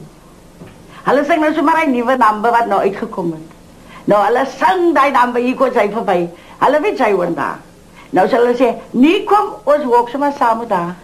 Hulle 1.04 1.26
sing 1.26 1.40
nou 1.40 1.54
zomaar 1.54 1.84
een 1.84 1.92
nieuwe 1.92 2.18
nummer 2.18 2.52
wat 2.52 2.66
nou 2.66 2.82
uitgekomen 2.82 3.48
is. 3.48 3.56
Nou 4.04 4.26
hulle 4.26 4.46
sing 4.58 5.02
die 5.02 5.12
nummer, 5.12 5.42
hier 5.42 5.56
komt 5.56 5.74
zij 5.74 5.92
voorbij. 5.92 6.30
Hulle 6.58 6.82
weet 6.82 6.98
zij 6.98 7.16
worden 7.16 7.36
daar. 7.36 7.60
Nou 8.12 8.28
zullen 8.30 8.52
ze 8.52 8.64
zeggen, 8.64 8.82
nee 8.92 9.24
kom, 9.24 9.48
ons 9.64 9.94
ook 9.94 10.10
zomaar 10.10 10.34
samen 10.34 10.68
daar. 10.68 10.96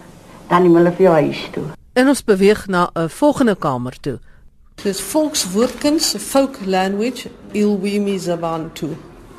Dan 0.48 0.62
nemen 0.62 0.76
hulle 0.76 0.92
voor 0.92 1.04
jou 1.04 1.14
huis 1.14 1.48
toe. 1.52 1.62
En 1.92 2.08
ons 2.08 2.24
beweeg 2.24 2.66
na 2.66 2.90
'n 2.94 3.08
volgende 3.08 3.56
kamer 3.56 4.00
toe. 4.00 4.18
Dis 4.82 5.00
volkswoordkuns, 5.00 6.14
folk 6.18 6.56
language, 6.64 7.28
Ilwimi 7.50 8.18
Zabantu. 8.18 8.96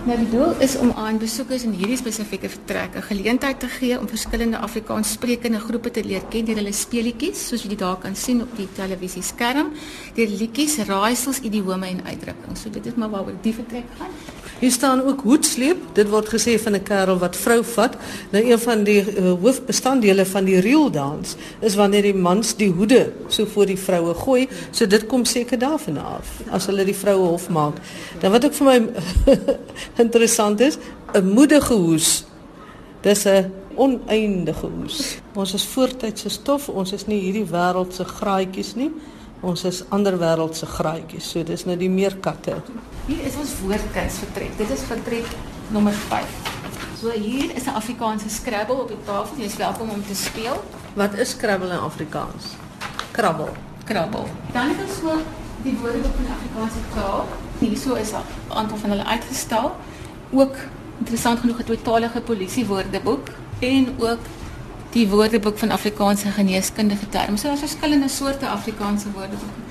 Nou 0.07 0.15
die 0.15 0.29
doel 0.31 0.53
is 0.63 0.77
om 0.79 0.93
aan 0.95 1.17
besoekers 1.19 1.65
in 1.67 1.73
hierdie 1.75 1.97
spesifieke 1.99 2.47
vertrek 2.49 2.95
'n 2.95 3.03
geleentheid 3.03 3.59
te 3.59 3.67
gee 3.67 3.99
om 3.99 4.07
verskillende 4.07 4.57
Afrikaans 4.57 5.11
sprekende 5.11 5.59
groepe 5.59 5.91
te 5.91 6.03
leer 6.03 6.23
ken 6.29 6.45
deur 6.45 6.55
hulle 6.55 6.71
speletjies, 6.71 7.47
soos 7.47 7.63
jy 7.63 7.69
dit 7.69 7.79
daar 7.79 7.97
kan 7.97 8.15
sien 8.15 8.41
op 8.41 8.55
die 8.55 8.67
televisieskerm, 8.75 9.71
deur 10.15 10.27
liedjies, 10.27 10.77
raaisels, 10.77 11.39
idiome 11.39 11.87
en 11.87 12.05
uitdrukkings. 12.05 12.61
So 12.61 12.69
dit 12.69 12.85
is 12.85 12.95
maar 12.95 13.09
waaroor 13.09 13.33
die 13.41 13.53
vertrek 13.53 13.85
gaan. 13.97 14.15
Hier 14.59 14.71
staan 14.71 15.01
ook 15.01 15.21
hoedsleep. 15.21 15.77
Dit 15.95 16.09
word 16.11 16.27
gesê 16.27 16.59
van 16.59 16.75
'n 16.75 16.83
kerel 16.83 17.17
wat 17.17 17.35
vrou 17.35 17.63
vat. 17.63 17.95
Nou 18.31 18.43
een 18.43 18.59
van 18.59 18.83
die 18.83 18.99
uh, 19.15 19.31
hoofbestanddele 19.41 20.25
van 20.25 20.43
die 20.43 20.59
reel 20.59 20.91
dans 20.91 21.35
is 21.59 21.75
wanneer 21.75 22.01
die 22.01 22.15
mans 22.15 22.55
die 22.55 22.69
hoede 22.71 23.11
so 23.27 23.45
voor 23.45 23.65
die 23.65 23.77
vroue 23.77 24.13
gooi. 24.13 24.47
So 24.71 24.87
dit 24.87 25.05
kom 25.05 25.25
seker 25.25 25.59
daarvan 25.59 25.97
af 25.97 26.27
as 26.49 26.65
hulle 26.65 26.83
die 26.83 26.95
vroue 26.95 27.27
hof 27.27 27.49
maak. 27.49 27.75
Dan 28.19 28.31
wat 28.31 28.45
ook 28.45 28.53
vir 28.53 28.65
my 28.65 28.89
interessant 29.95 30.59
is, 30.59 30.77
'n 31.13 31.25
moedige 31.25 31.73
hoes. 31.73 32.25
Dis 33.01 33.25
'n 33.25 33.51
oneindige 33.75 34.67
hoes. 34.67 35.17
Ons 35.33 35.53
is 35.53 35.65
voortydse 35.65 36.29
stof. 36.29 36.69
Ons 36.69 36.91
is 36.91 37.05
nie 37.07 37.19
hierdie 37.19 37.45
wêreld 37.45 37.93
se 37.93 38.03
graaitjies 38.03 38.75
nie. 38.75 38.91
Ons 39.39 39.63
is 39.63 39.83
ander 39.89 40.17
wêreld 40.19 40.55
se 40.55 40.65
graaitjies. 40.65 41.29
So 41.29 41.43
dis 41.43 41.65
nou 41.65 41.77
die 41.77 41.89
meerkatte. 41.89 42.57
Hier 43.07 43.23
is 43.23 43.35
ons 43.39 43.55
woordkuns 43.61 44.19
vertrek. 44.23 44.57
Dit 44.57 44.69
is 44.69 44.83
vertrek 44.89 45.25
nommer 45.71 45.93
5. 45.93 46.57
So 46.99 47.11
hier 47.11 47.55
is 47.55 47.65
'n 47.65 47.75
Afrikaanse 47.79 48.29
Scrabble 48.29 48.75
op 48.75 48.87
die 48.87 49.03
tafel. 49.05 49.37
Jy 49.37 49.45
is 49.45 49.55
welkom 49.55 49.89
om 49.89 50.03
te 50.05 50.15
speel. 50.15 50.63
Wat 50.93 51.13
is 51.13 51.35
krabbel 51.35 51.71
in 51.71 51.79
Afrikaans? 51.79 52.43
Krabbel. 53.11 53.49
Krabbel. 53.85 54.25
Dan 54.51 54.69
is 54.69 54.77
ons 54.83 54.97
so 54.99 55.17
die 55.63 55.77
woordeboek 55.81 56.15
van 56.15 56.25
die 56.25 56.33
Afrikaanse 56.33 56.81
taal. 56.93 57.27
Hierso 57.59 57.93
is 57.95 58.11
'n 58.11 58.23
aantal 58.53 58.77
van 58.77 58.89
hulle 58.89 59.05
uitgestel. 59.05 59.75
Ook 60.31 60.55
interessant 60.97 61.39
genoeg 61.39 61.59
'n 61.59 61.63
tweetalige 61.63 62.21
polisie 62.21 62.65
woordeboek 62.65 63.27
en 63.59 63.87
ook 63.97 64.19
die 64.91 65.07
woordeboek 65.07 65.57
van 65.57 65.71
Afrikaanse 65.71 66.27
geneeskundige 66.27 67.09
terme. 67.09 67.37
So 67.37 67.47
daar's 67.47 67.59
verskillende 67.59 68.07
soorte 68.07 68.47
Afrikaanse 68.47 69.11
woordeboeke. 69.11 69.61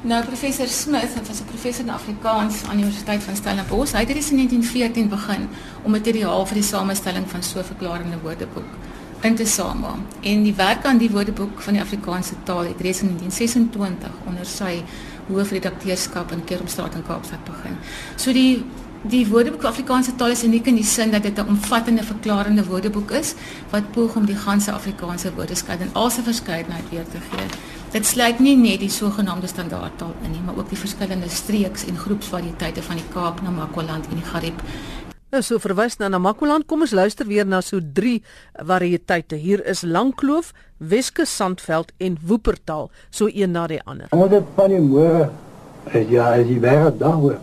Nou 0.00 0.24
professor 0.24 0.66
Smith, 0.66 1.14
wat 1.14 1.28
was 1.28 1.40
'n 1.40 1.44
professor 1.44 1.84
in 1.84 1.90
Afrikaans 1.90 2.54
aan 2.64 2.76
die 2.76 2.84
Universiteit 2.84 3.22
van 3.22 3.36
Stellenbosch, 3.36 3.92
hy 3.92 3.98
het 3.98 4.10
reeds 4.10 4.30
in 4.30 4.36
1914 4.36 5.08
begin 5.08 5.48
om 5.82 5.90
materiaal 5.90 6.46
vir 6.46 6.54
die 6.54 6.62
samestelling 6.62 7.30
van 7.30 7.42
so 7.42 7.58
'n 7.58 7.64
verklarende 7.64 8.18
woordeboek 8.22 8.70
in 9.20 9.34
te 9.34 9.46
samel. 9.46 9.96
En 10.20 10.42
die 10.42 10.54
werk 10.54 10.84
aan 10.84 10.98
die 10.98 11.10
woordeboek 11.10 11.60
van 11.60 11.72
die 11.72 11.82
Afrikaanse 11.82 12.34
taal 12.42 12.64
het 12.64 12.80
reeds 12.80 13.00
in 13.00 13.06
1926 13.06 14.10
onder 14.26 14.46
sy 14.46 14.82
hoofredakteurskap 15.28 16.32
in 16.32 16.44
Kermstraat 16.44 16.94
in 16.94 17.06
Kaapstad 17.06 17.44
begin. 17.44 17.78
So 18.16 18.32
die 18.32 18.64
die 19.04 19.26
woordeboek 19.28 19.66
Afrikaanse 19.68 20.14
taal 20.16 20.32
is 20.32 20.42
uniek 20.46 20.70
in 20.70 20.78
die 20.78 20.86
sin 20.88 21.10
dat 21.12 21.22
dit 21.22 21.38
'n 21.38 21.48
omvattende 21.48 22.02
verklarende 22.02 22.64
woordeboek 22.64 23.10
is 23.10 23.34
wat 23.70 23.92
poog 23.92 24.16
om 24.16 24.24
die 24.24 24.36
ganse 24.36 24.72
Afrikaanse 24.72 25.32
woordeskat 25.34 25.80
in 25.80 25.90
al 25.92 26.10
sy 26.10 26.22
verskeidenheid 26.22 26.88
weer 26.90 27.04
te 27.04 27.20
gee. 27.30 27.46
Dit 27.92 28.06
sluit 28.06 28.38
nie 28.38 28.56
net 28.56 28.80
die 28.80 28.90
sogenaamde 28.90 29.46
standaardtaal 29.46 30.14
in 30.24 30.30
nie, 30.30 30.40
maar 30.44 30.56
ook 30.56 30.68
die 30.68 30.78
verskillende 30.78 31.28
streeks 31.28 31.84
en 31.86 31.96
groepsvariëteite 31.96 32.82
van 32.82 32.96
die 32.96 33.08
Kaap, 33.12 33.42
Namakwa-land 33.42 34.06
en 34.10 34.14
die 34.14 34.24
Gariep. 34.24 34.62
Nou 35.34 35.40
so 35.42 35.58
verwys 35.58 35.96
na 35.98 36.06
Namakwa-land, 36.06 36.62
kom 36.70 36.84
ons 36.84 36.92
luister 36.94 37.26
weer 37.26 37.42
na 37.42 37.58
so 37.58 37.82
drie 37.82 38.20
variëteite. 38.54 39.34
Hier 39.34 39.64
is 39.66 39.80
Langkloof, 39.82 40.52
Weskus 40.78 41.32
Sandveld 41.34 41.90
en 41.98 42.14
Woepertaal, 42.22 42.86
so 43.10 43.26
een 43.26 43.50
na 43.50 43.64
die 43.66 43.80
ander. 43.82 44.12
Ons 44.14 44.30
het 44.30 44.52
van 44.54 44.70
die 44.70 44.78
môre 44.78 45.24
is 45.90 46.06
ja, 46.14 46.28
is 46.38 46.46
die 46.46 46.60
wêreld 46.62 47.00
daar 47.02 47.18
hoor. 47.18 47.40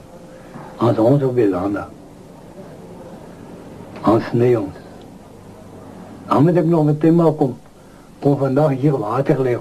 Ons 0.80 1.02
ons 1.04 1.26
op 1.28 1.36
die 1.36 1.50
lande. 1.52 1.84
Ons 4.08 4.32
nee 4.40 4.56
ons. 4.56 4.80
Dan 6.30 6.48
moet 6.48 6.64
ek 6.64 6.72
nog 6.72 6.88
met 6.94 7.04
tema 7.04 7.28
kom. 7.36 7.58
Kom 8.24 8.40
vandag 8.40 8.78
hier 8.80 8.96
water 9.04 9.44
lê. 9.44 9.58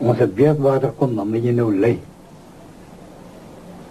Ons 0.00 0.24
het 0.24 0.32
beerdwater 0.32 0.96
kom 0.96 1.12
dan 1.20 1.28
moet 1.28 1.44
jy 1.44 1.52
nou 1.60 1.68
lê. 1.76 1.98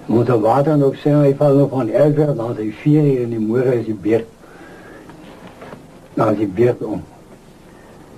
Ons 0.10 0.28
het 0.28 0.42
water 0.42 0.78
nog 0.78 0.96
sê 0.98 1.12
hy 1.14 1.34
val 1.38 1.56
nog 1.56 1.70
van 1.70 1.86
die 1.86 1.96
elfer 1.96 2.32
dan 2.36 2.56
is 2.56 2.64
hy 2.64 2.70
4 2.82 3.08
uur 3.12 3.24
in 3.28 3.34
die 3.36 3.42
môre 3.42 3.76
is 3.78 3.86
die 3.86 3.94
beerd. 3.94 4.26
Dan 6.16 6.32
is 6.34 6.40
die 6.40 6.48
beerd 6.60 6.82
om. 6.82 7.04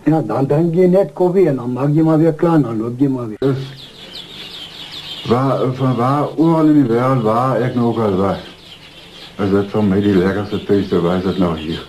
Ja, 0.08 0.22
dan 0.26 0.48
drink 0.48 0.76
jy 0.76 0.88
net 0.88 1.12
koffie 1.14 1.50
en 1.52 1.60
dan 1.60 1.74
maak 1.76 1.92
jy 1.96 2.06
maar 2.08 2.22
weer 2.22 2.34
klaar 2.34 2.62
dan 2.64 2.80
loop 2.80 3.00
jy 3.00 3.10
maar 3.12 3.28
weer. 3.34 3.58
Waar, 5.28 5.66
van 5.78 5.96
waar 5.96 6.30
oral 6.38 6.72
in 6.72 6.80
die 6.80 6.88
wereld 6.94 7.24
waar 7.28 7.60
ik 7.62 7.76
nou 7.76 7.92
ook 7.92 8.00
al 8.00 8.16
was. 8.16 8.48
Is 9.38 9.52
het 9.52 9.70
voor 9.70 9.84
mij 9.84 10.02
die 10.02 10.16
lekkerste 10.16 10.60
feesten 10.60 11.04
was 11.04 11.24
het 11.24 11.38
nou 11.38 11.58
hier. 11.58 11.86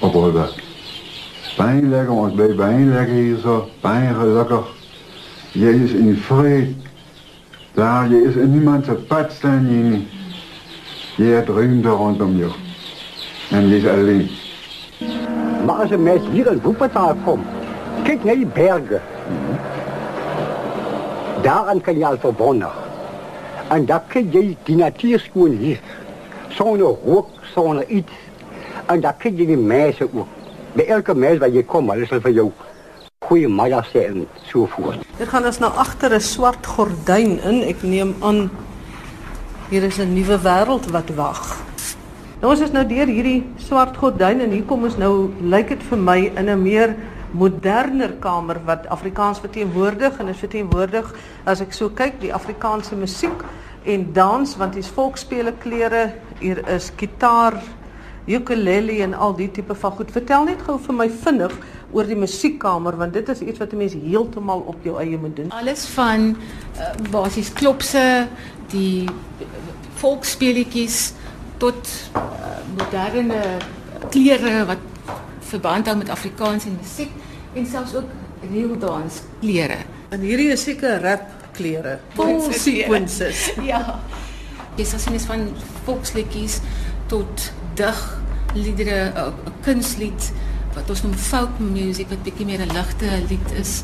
Op 0.00 0.12
Holberg. 0.12 0.58
Bijna 1.56 1.88
lekker, 1.88 2.14
ons 2.14 2.34
bij 2.34 2.54
bijna 2.54 2.94
lekker 2.94 3.14
hier 3.14 3.38
zo. 3.38 3.68
Bijna 3.80 4.12
gelukkig. 4.12 4.66
Je 5.52 5.84
is 5.84 5.92
in 5.92 6.16
vrede. 6.16 6.85
Daar, 7.76 8.08
je 8.08 8.22
is 8.22 8.34
niemand 8.34 8.84
zijn 8.84 9.06
pad 9.06 9.32
staan 9.32 9.66
je 9.68 9.82
niet. 9.82 10.08
Je 11.16 11.24
hebt 11.24 11.48
rondom 11.48 12.36
je. 12.36 12.48
En 13.50 13.68
je 13.68 13.76
is 13.76 13.86
alleen. 13.86 14.30
Maar 15.66 15.74
als 15.74 15.90
een 15.90 16.02
mens 16.02 16.22
hier 16.30 16.52
in 16.52 16.60
Wuppertal 16.62 17.16
komt, 17.24 17.46
kijk 18.02 18.24
naar 18.24 18.34
die 18.34 18.46
bergen. 18.46 19.02
Daaraan 21.42 21.80
kan 21.80 21.98
je 21.98 22.06
al 22.06 22.18
verbonden. 22.18 22.70
En 23.68 23.86
daar 23.86 24.02
kun 24.08 24.28
je 24.30 24.56
die 24.62 24.76
natuur 24.76 25.28
gewoon 25.32 25.50
hier. 25.50 25.80
Zonder 26.48 26.96
rook, 27.04 27.28
zonder 27.54 27.88
iets. 27.88 28.12
En 28.86 29.00
daar 29.00 29.14
kun 29.18 29.36
je 29.36 29.46
die 29.46 29.56
mensen 29.56 30.08
ook. 30.14 30.26
Bij 30.72 30.86
elke 30.86 31.14
mens 31.14 31.38
waar 31.38 31.50
je 31.50 31.64
komt, 31.64 31.88
dat 31.88 31.96
is 31.96 32.08
voor 32.08 32.30
jou 32.30 32.50
goeie 33.26 33.48
middag 33.50 33.88
sê 33.90 34.06
en 34.10 34.26
so 34.46 34.68
voort. 34.76 35.02
Dit 35.18 35.28
gaan 35.28 35.46
ons 35.48 35.58
nou 35.58 35.72
agter 35.82 36.14
'n 36.14 36.20
swart 36.20 36.66
gordyn 36.66 37.38
in. 37.42 37.62
Ek 37.62 37.82
neem 37.82 38.14
aan 38.22 38.50
hier 39.70 39.82
is 39.82 39.98
'n 39.98 40.14
nuwe 40.14 40.38
wêreld 40.38 40.90
wat 40.90 41.10
wag. 41.16 41.62
Nou 42.40 42.52
ons 42.52 42.60
is 42.60 42.72
nou 42.72 42.84
deur 42.86 43.06
hierdie 43.06 43.44
swart 43.56 43.96
gordyn 43.96 44.40
en 44.40 44.50
hier 44.50 44.64
kom 44.64 44.84
ons 44.84 44.96
nou 44.96 45.32
lyk 45.40 45.68
dit 45.68 45.82
vir 45.82 45.98
my 45.98 46.18
in 46.36 46.48
'n 46.50 46.62
meer 46.62 46.96
moderner 47.32 48.12
kamer 48.20 48.60
wat 48.64 48.86
Afrikaans 48.86 49.40
verteenwoordig 49.40 50.18
en 50.18 50.28
is 50.28 50.38
verteenwoordig 50.38 51.14
as 51.44 51.60
ek 51.60 51.72
so 51.72 51.88
kyk 51.88 52.20
die 52.20 52.34
Afrikaanse 52.34 52.94
musiek 52.94 53.42
en 53.84 54.12
dans 54.12 54.56
want 54.56 54.74
hier's 54.74 54.90
volksspele 54.90 55.52
klere, 55.62 56.12
hier 56.38 56.68
is 56.68 56.92
gitaar, 56.96 57.62
ukulele 58.26 59.02
en 59.02 59.14
al 59.14 59.34
die 59.34 59.50
tipe 59.50 59.74
van 59.74 59.92
goed. 59.92 60.10
Vertel 60.10 60.44
net 60.44 60.62
gou 60.66 60.78
vir 60.78 60.94
my 60.94 61.08
vinnig 61.08 61.52
oor 61.96 62.08
die 62.08 62.18
musiekkamer 62.18 62.98
want 63.00 63.14
dit 63.16 63.28
is 63.32 63.40
iets 63.40 63.62
wat 63.62 63.72
'n 63.72 63.80
mens 63.80 63.94
heeltemal 63.96 64.60
op 64.72 64.84
jou 64.84 64.98
eie 65.00 65.18
moet 65.18 65.36
doen. 65.36 65.50
Alles 65.50 65.86
van 65.96 66.36
uh, 66.36 66.90
basies 67.10 67.52
klopse, 67.52 68.28
die 68.68 69.08
volksspeletjies 70.02 71.14
tot 71.56 71.88
uh, 72.12 72.60
moderne 72.76 73.40
klere 74.10 74.64
wat 74.68 74.82
verband 75.40 75.86
hou 75.86 75.96
met 75.96 76.10
Afrikaans 76.12 76.66
en 76.68 76.76
musiek 76.80 77.12
en 77.54 77.66
selfs 77.66 77.94
ook 77.94 78.10
real 78.52 78.78
dance 78.78 79.22
klere. 79.40 79.78
En 80.08 80.20
hierdie 80.20 80.50
is 80.52 80.62
seker 80.62 81.00
rap 81.00 81.24
klere. 81.56 81.98
Vol 82.14 82.52
sequences. 82.52 83.48
ja. 83.72 84.00
Dis 84.76 84.92
as 84.94 85.06
jy 85.08 85.18
van 85.24 85.48
volksliedjies 85.86 86.60
tot 87.08 87.52
dig 87.74 88.02
liedere, 88.54 89.12
'n 89.14 89.16
uh, 89.16 89.54
kunstlied 89.64 90.32
wat 90.76 90.90
ons 90.92 91.02
noem 91.06 91.14
folk 91.16 91.58
music 91.58 92.10
wat 92.12 92.22
bietjie 92.26 92.46
meer 92.46 92.60
'n 92.60 92.72
ligte 92.76 93.08
lied 93.30 93.50
is. 93.60 93.82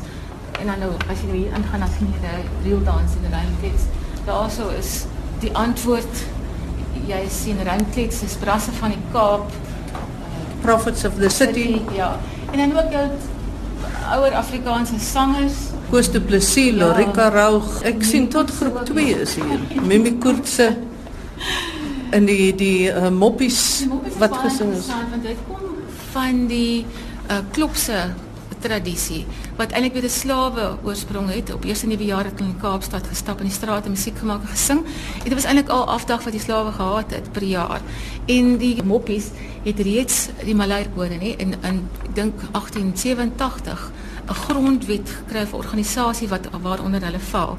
En 0.59 0.69
dan 0.69 0.79
nou 0.79 0.91
as 1.09 1.19
jy 1.21 1.27
nou 1.27 1.37
hier 1.37 1.53
aangaan 1.57 1.81
as 1.81 1.97
jy 1.99 2.05
die 2.05 2.69
real 2.69 2.83
dance 2.83 3.17
die 3.21 3.33
ruimtes, 3.33 3.89
daarso 4.25 4.69
is 4.79 5.05
die 5.39 5.51
antwoord 5.57 6.15
jy 7.07 7.21
sien 7.29 7.57
ruimtes 7.65 8.21
is 8.23 8.35
brasse 8.39 8.71
van 8.79 8.93
die 8.95 9.03
Kaap, 9.11 9.51
Prophets 10.61 11.05
of 11.05 11.17
the 11.19 11.29
City, 11.29 11.63
city 11.63 11.95
ja. 11.95 12.19
En 12.51 12.57
dan 12.57 12.77
ook 12.77 12.91
jou 12.91 13.07
ouer 14.15 14.33
Afrikaanse 14.33 14.99
sangers, 14.99 15.73
Koos 15.89 16.11
de 16.11 16.21
Plessis, 16.21 16.73
ja. 16.73 16.85
Lorika 16.85 17.29
Raug. 17.29 17.81
Ek 17.83 18.03
sien 18.03 18.29
tot 18.29 18.51
groep 18.51 18.85
2 18.85 19.21
is 19.21 19.35
hier. 19.35 19.59
Mimi 19.81 20.17
Koortse 20.17 20.77
en 22.11 22.25
die 22.31 22.55
die 22.55 22.89
uh, 22.89 23.09
moppies, 23.09 23.59
die 23.83 23.87
moppies 23.87 24.17
wat 24.17 24.37
gesing 24.45 24.73
is. 24.77 24.87
Want 24.87 25.23
dit 25.23 25.37
kom 25.49 25.72
van 26.13 26.45
die 26.47 26.85
uh, 27.29 27.41
klopse 27.51 28.13
tradisie 28.63 29.25
wat 29.57 29.73
eintlik 29.75 29.93
weer 29.93 30.07
'n 30.07 30.09
slawe 30.09 30.77
oorsprong 30.83 31.29
het. 31.29 31.53
Op 31.53 31.63
eerste 31.63 31.87
nuwe 31.87 32.05
jaar 32.05 32.25
het 32.25 32.39
hulle 32.39 32.49
in 32.49 32.61
Kaapstad 32.61 33.07
gestap 33.07 33.39
in 33.39 33.45
die 33.45 33.55
strate 33.55 33.89
musiek 33.89 34.17
gemaak 34.17 34.41
en 34.41 34.47
gesing. 34.47 34.79
En 35.23 35.23
dit 35.23 35.33
was 35.33 35.43
eintlik 35.43 35.69
al 35.69 35.85
afdag 35.85 36.23
wat 36.23 36.33
die 36.33 36.41
slawe 36.41 36.71
gehad 36.71 37.11
het 37.11 37.31
per 37.31 37.43
jaar. 37.43 37.81
En 38.25 38.57
die 38.57 38.83
moppies 38.83 39.25
het 39.63 39.79
reeds 39.79 40.29
die 40.43 40.55
Malay 40.55 40.87
kode 40.95 41.17
nê 41.19 41.35
in 41.37 41.55
in 41.61 41.87
dink 42.13 42.41
1887 42.51 43.91
'n 44.27 44.33
grondwet 44.33 45.09
gekry 45.09 45.45
vir 45.45 45.57
organisasie 45.57 46.27
wat 46.27 46.49
waaronder 46.61 47.03
hulle 47.03 47.19
val. 47.19 47.57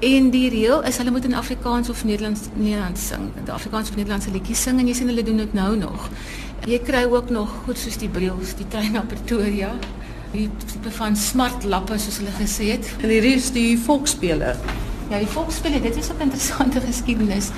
En 0.00 0.30
die 0.30 0.48
reël 0.48 0.82
is 0.88 0.96
hulle 0.96 1.10
moet 1.10 1.24
in 1.24 1.34
Afrikaans 1.34 1.88
of 1.88 2.04
Nederlands 2.04 2.40
Nederlands 2.54 3.06
sing. 3.06 3.32
Die 3.44 3.52
Afrikaans 3.52 3.90
of 3.90 3.96
Nederlandse 3.96 4.30
liedjies 4.30 4.62
sing 4.62 4.78
en 4.78 4.86
jy 4.86 4.94
sien 4.94 5.06
hulle 5.06 5.22
doen 5.22 5.36
dit 5.36 5.52
nou 5.52 5.76
nog. 5.76 6.08
Jy 6.68 6.76
kry 6.84 7.06
ook 7.08 7.30
nog 7.32 7.52
goed 7.64 7.78
soos 7.80 7.96
die 7.96 8.08
Briels, 8.12 8.50
die 8.58 8.66
trein 8.68 8.92
na 8.92 9.00
Pretoria. 9.08 9.70
Die 10.34 10.44
tipe 10.60 10.90
van 10.92 11.16
smart 11.16 11.64
lappe 11.64 11.96
soos 11.98 12.18
hulle 12.20 12.34
gesê 12.36 12.74
het. 12.74 12.90
En 13.00 13.08
hier 13.08 13.24
is 13.30 13.48
die 13.54 13.78
volksspele. 13.80 14.52
Ja, 15.08 15.18
die 15.18 15.30
volksspele, 15.32 15.80
dit 15.80 15.96
is 15.96 16.10
'n 16.10 16.20
interessante 16.20 16.80
geskiedenis. 16.90 17.48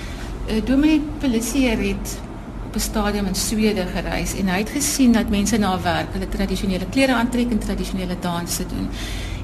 Uh, 0.47 0.63
Dominee 0.65 1.03
Pellissier 1.19 1.79
het 1.79 2.19
op 2.67 2.75
'n 2.77 2.81
stadium 2.81 3.27
in 3.27 3.35
Swede 3.35 3.87
gereis 3.95 4.35
en 4.35 4.49
hy 4.49 4.59
het 4.59 4.71
gesien 4.71 5.13
dat 5.13 5.29
mense 5.29 5.59
na 5.59 5.81
werk 5.83 6.13
hulle 6.13 6.29
tradisionele 6.29 6.87
klere 6.91 7.15
aantrek 7.15 7.51
en 7.51 7.59
tradisionele 7.59 8.17
danse 8.21 8.67
doen. 8.67 8.89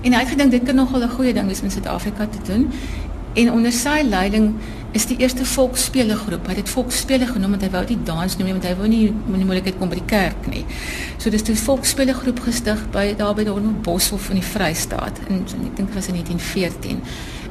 En 0.03 0.13
hy 0.13 0.19
het 0.19 0.29
gedink 0.29 0.51
dit 0.51 0.63
kan 0.63 0.75
nogal 0.75 1.03
'n 1.03 1.11
goeie 1.11 1.35
ding 1.35 1.47
wees 1.47 1.63
in 1.63 1.71
Suid-Afrika 1.71 2.27
te 2.27 2.53
doen. 2.53 2.71
En 3.39 3.53
onder 3.53 3.73
sy 3.73 4.03
leiding 4.03 4.55
is 4.97 5.05
die 5.07 5.19
eerste 5.21 5.45
volksspele 5.47 6.17
groep. 6.17 6.47
Hy 6.49 6.55
het 6.57 6.65
dit 6.65 6.73
volksspele 6.73 7.27
genoem 7.29 7.55
want 7.55 7.65
hy 7.67 7.71
wou 7.71 7.83
dit 7.87 8.01
dans 8.09 8.37
noem 8.39 8.49
want 8.57 8.67
hy 8.67 8.73
wou 8.79 8.89
nie 8.91 9.03
nie 9.29 9.47
moeilikheid 9.47 9.79
kom 9.79 9.93
by 9.93 9.99
die 10.01 10.09
kerk 10.11 10.49
nie. 10.51 10.65
So 11.21 11.31
dis 11.31 11.45
'n 11.47 11.57
volksspele 11.57 12.15
groep 12.15 12.41
gestig 12.41 12.81
by 12.91 13.15
daar 13.15 13.35
by 13.35 13.45
in 13.45 13.83
Boshoff 13.83 14.31
in 14.31 14.41
die 14.41 14.49
Vrystaat 14.55 15.21
in 15.29 15.45
ek 15.67 15.77
dink 15.77 15.95
was 15.95 16.09
in 16.09 16.15
1914. 16.15 17.03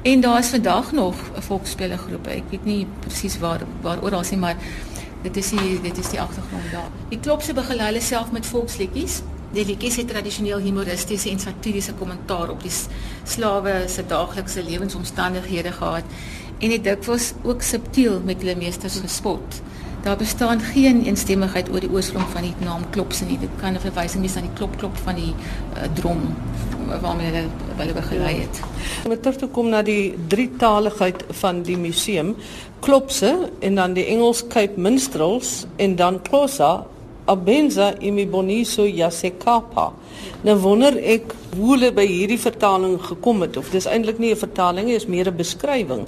En 0.03 0.21
daar 0.21 0.39
is 0.39 0.49
vandag 0.49 0.91
nog 0.91 1.15
'n 1.37 1.41
volksspele 1.41 1.97
groep. 1.97 2.27
Ek 2.27 2.43
weet 2.49 2.65
nie 2.65 2.87
presies 2.99 3.39
waar 3.39 3.61
waar 3.81 4.01
oral 4.01 4.23
sien 4.23 4.39
maar 4.39 4.57
dit 5.23 5.37
is 5.37 5.49
die 5.49 5.81
dit 5.81 5.97
is 5.97 6.09
die 6.09 6.21
agtergrond 6.21 6.71
daar. 6.71 6.89
Die 7.09 7.19
klopse 7.19 7.53
begelei 7.53 7.85
hulle 7.85 8.01
self 8.01 8.31
met 8.31 8.45
volksliedjies. 8.45 9.21
Die 9.55 9.63
liedjies 9.63 9.95
het 10.01 10.09
tradisioneel 10.11 10.59
humoristiese 10.59 11.29
en 11.31 11.39
satiriese 11.39 11.93
kommentaar 11.95 12.49
op 12.51 12.63
die 12.65 12.71
slawe 13.23 13.85
se 13.87 14.03
daaglikse 14.07 14.63
lewensomstandighede 14.63 15.71
gehad 15.71 16.03
en 16.59 16.73
dit 16.73 16.83
dikwels 16.83 17.31
ook 17.43 17.63
subtiel 17.63 18.19
met 18.25 18.41
hulle 18.43 18.57
meesters 18.59 18.99
gespot. 18.99 19.61
Daar 20.03 20.17
bestaan 20.19 20.59
geen 20.59 21.05
eensstemmigheid 21.05 21.69
oor 21.71 21.79
die 21.83 21.91
oorsprong 21.91 22.27
van 22.33 22.43
die 22.43 22.53
naam 22.59 22.83
klopse 22.89 23.25
nie. 23.25 23.39
Dit 23.39 23.55
kan 23.61 23.73
'n 23.73 23.79
verwysing 23.79 24.21
wees 24.21 24.35
na 24.35 24.41
die 24.41 24.55
klop 24.55 24.77
klop 24.77 24.97
van 24.97 25.15
die 25.15 25.33
uh, 25.33 25.87
drom 25.93 26.35
waarmee 27.01 27.31
hulle 27.31 27.47
hulle 27.77 27.93
begelei 27.93 28.35
het. 28.39 28.61
Om 29.05 29.21
terug 29.21 29.35
te 29.35 29.47
kom 29.47 29.69
na 29.69 29.81
die 29.81 30.15
drietaligheid 30.27 31.23
van 31.29 31.63
die 31.63 31.77
museum, 31.77 32.35
klopse 32.79 33.51
en 33.59 33.75
dan 33.75 33.93
die 33.93 34.05
Engels 34.05 34.47
Cape 34.47 34.79
Minstrels 34.79 35.65
en 35.75 35.95
dan 35.95 36.21
Xhosa 36.21 36.85
Abenza 37.27 37.93
imiboniso 37.99 38.85
yasekapa. 38.85 39.91
Nou 40.43 40.55
wonder 40.63 40.97
ek 40.97 41.33
hoe 41.55 41.73
hulle 41.73 41.91
by 41.95 42.05
hierdie 42.07 42.39
vertaling 42.39 42.97
gekom 43.01 43.41
het 43.45 43.57
of 43.57 43.71
dis 43.73 43.87
eintlik 43.89 44.19
nie 44.19 44.31
'n 44.31 44.39
vertaling 44.39 44.85
nie, 44.87 44.95
is 44.95 45.07
meer 45.07 45.27
'n 45.27 45.37
beskrywing. 45.37 46.07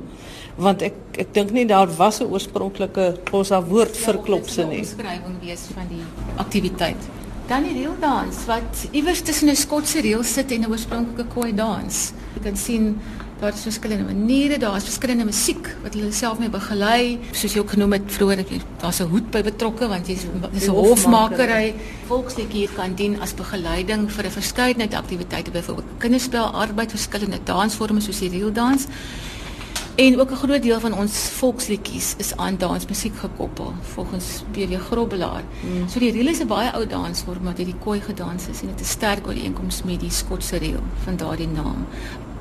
Want 0.58 0.82
ek 0.82 0.94
ek 1.18 1.34
dink 1.34 1.52
nie 1.52 1.66
daar 1.66 1.88
was 1.98 2.22
'n 2.22 2.32
oorspronklike 2.32 3.18
Xhosa 3.26 3.62
woord 3.62 3.96
vir 3.96 4.16
ja, 4.16 4.22
klopse 4.22 4.66
nie. 4.66 4.80
'n 4.80 4.82
beskrywing 4.82 5.40
wees 5.42 5.68
van 5.74 5.88
die 5.90 6.04
aktiwiteit. 6.38 7.02
Dan 7.48 7.64
die 7.64 7.74
reel 7.74 7.96
dans 8.00 8.46
wat 8.46 8.88
iewers 8.92 9.22
tussen 9.22 9.50
'n 9.50 9.56
Skotse 9.56 10.02
reel 10.02 10.24
sit 10.24 10.52
en 10.52 10.62
'n 10.62 10.72
oorspronklike 10.72 11.26
Khoi 11.34 11.54
dans. 11.54 12.14
Jy 12.36 12.42
kan 12.44 12.56
sien 12.56 13.02
Daar 13.40 13.54
is 13.54 13.62
verskillende 13.62 14.04
maniere, 14.04 14.58
daar 14.58 14.76
is 14.76 14.84
verskillende 14.84 15.24
musiek 15.24 15.70
wat 15.82 15.94
hulle 15.94 16.12
self 16.12 16.40
mee 16.40 16.50
begelei. 16.52 17.20
Soos 17.32 17.54
jy 17.56 17.62
ook 17.62 17.72
genoem 17.72 17.96
het 17.96 18.10
vroeër, 18.12 18.42
daar's 18.82 19.00
'n 19.00 19.08
hoed 19.08 19.32
by 19.32 19.42
betrokke 19.42 19.88
want 19.88 20.08
jy's 20.08 20.26
dis 20.52 20.68
'n 20.68 20.76
hofmakery. 20.76 21.74
Volksliedjie 22.08 22.68
kan 22.76 22.96
dien 22.96 23.22
as 23.22 23.34
begeleiding 23.34 24.12
vir 24.12 24.26
'n 24.26 24.32
verskeidenheid 24.32 24.94
aktiwiteite, 24.94 25.52
byvoorbeeld 25.52 25.88
kinderspel, 25.98 26.46
arbeid, 26.46 26.92
verskillende 26.92 27.40
dansvorme 27.44 28.02
soos 28.02 28.20
die 28.20 28.30
reeldans. 28.30 28.88
En 29.96 30.20
ook 30.20 30.32
'n 30.32 30.36
groot 30.36 30.62
deel 30.62 30.80
van 30.80 30.94
ons 30.94 31.14
volksliedjies 31.14 32.14
is 32.18 32.36
aan 32.36 32.58
dansmusiek 32.58 33.16
gekoppel 33.16 33.74
volgens 33.82 34.44
PW 34.52 34.74
Grobbelaar. 34.80 35.44
Mm. 35.64 35.90
So 35.90 36.00
die 36.00 36.12
reel 36.12 36.28
is 36.28 36.40
'n 36.40 36.48
baie 36.48 36.74
ou 36.74 36.88
dansvorm 36.88 37.44
wat 37.44 37.58
hierdie 37.58 37.80
koi 37.80 38.02
gedans 38.02 38.48
is 38.48 38.62
en 38.62 38.68
dit 38.68 38.80
is 38.80 38.90
sterk 38.90 39.28
ooreenkoms 39.28 39.84
met 39.84 40.00
die 40.00 40.12
Skotse 40.12 40.58
reel 40.58 40.84
van 41.04 41.16
daardie 41.16 41.48
naam 41.48 41.86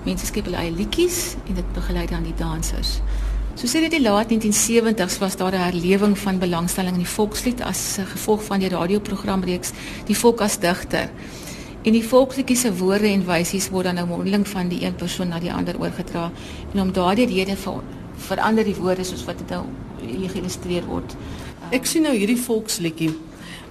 mense 0.04 0.26
skep 0.26 0.44
hulle 0.48 0.60
eie 0.60 0.74
liedjies 0.74 1.36
en 1.48 1.54
dit 1.54 1.72
begelei 1.74 2.06
dan 2.06 2.22
die 2.22 2.36
dansers. 2.36 2.98
So 3.58 3.66
sê 3.66 3.80
dit 3.82 3.90
die 3.90 4.02
laat 4.04 4.30
1970s 4.30 5.18
was 5.18 5.36
daar 5.36 5.52
'n 5.52 5.64
herlewing 5.66 6.18
van 6.18 6.38
belangstelling 6.38 6.94
in 6.94 7.02
die 7.02 7.14
volkslied 7.18 7.60
as 7.60 7.98
gevolg 8.14 8.44
van 8.44 8.60
die 8.60 8.68
radioprogramreeks 8.68 9.72
Die 10.06 10.16
Volk 10.16 10.40
as 10.40 10.58
Digter. 10.58 11.10
En 11.82 11.92
die 11.92 12.04
volksliedjie 12.04 12.56
se 12.56 12.76
woorde 12.76 13.06
en 13.06 13.26
wysies 13.26 13.68
word 13.70 13.84
dan 13.84 13.94
nou 13.94 14.06
mondeling 14.06 14.48
van 14.48 14.68
die 14.68 14.84
een 14.84 14.94
persoon 14.94 15.28
na 15.28 15.38
die 15.38 15.52
ander 15.52 15.80
oorgedra. 15.80 16.30
En 16.74 16.80
om 16.80 16.92
daardie 16.92 17.26
rede 17.26 17.56
ver, 17.56 17.82
verander 18.16 18.64
die 18.64 18.74
woorde 18.74 19.04
soos 19.04 19.24
wat 19.24 19.38
dit 19.38 19.48
nou 19.48 19.64
geïllustreer 20.32 20.84
word. 20.86 21.16
Ek 21.70 21.86
sien 21.86 22.02
nou 22.02 22.14
hierdie 22.16 22.40
volksliedjie, 22.40 23.10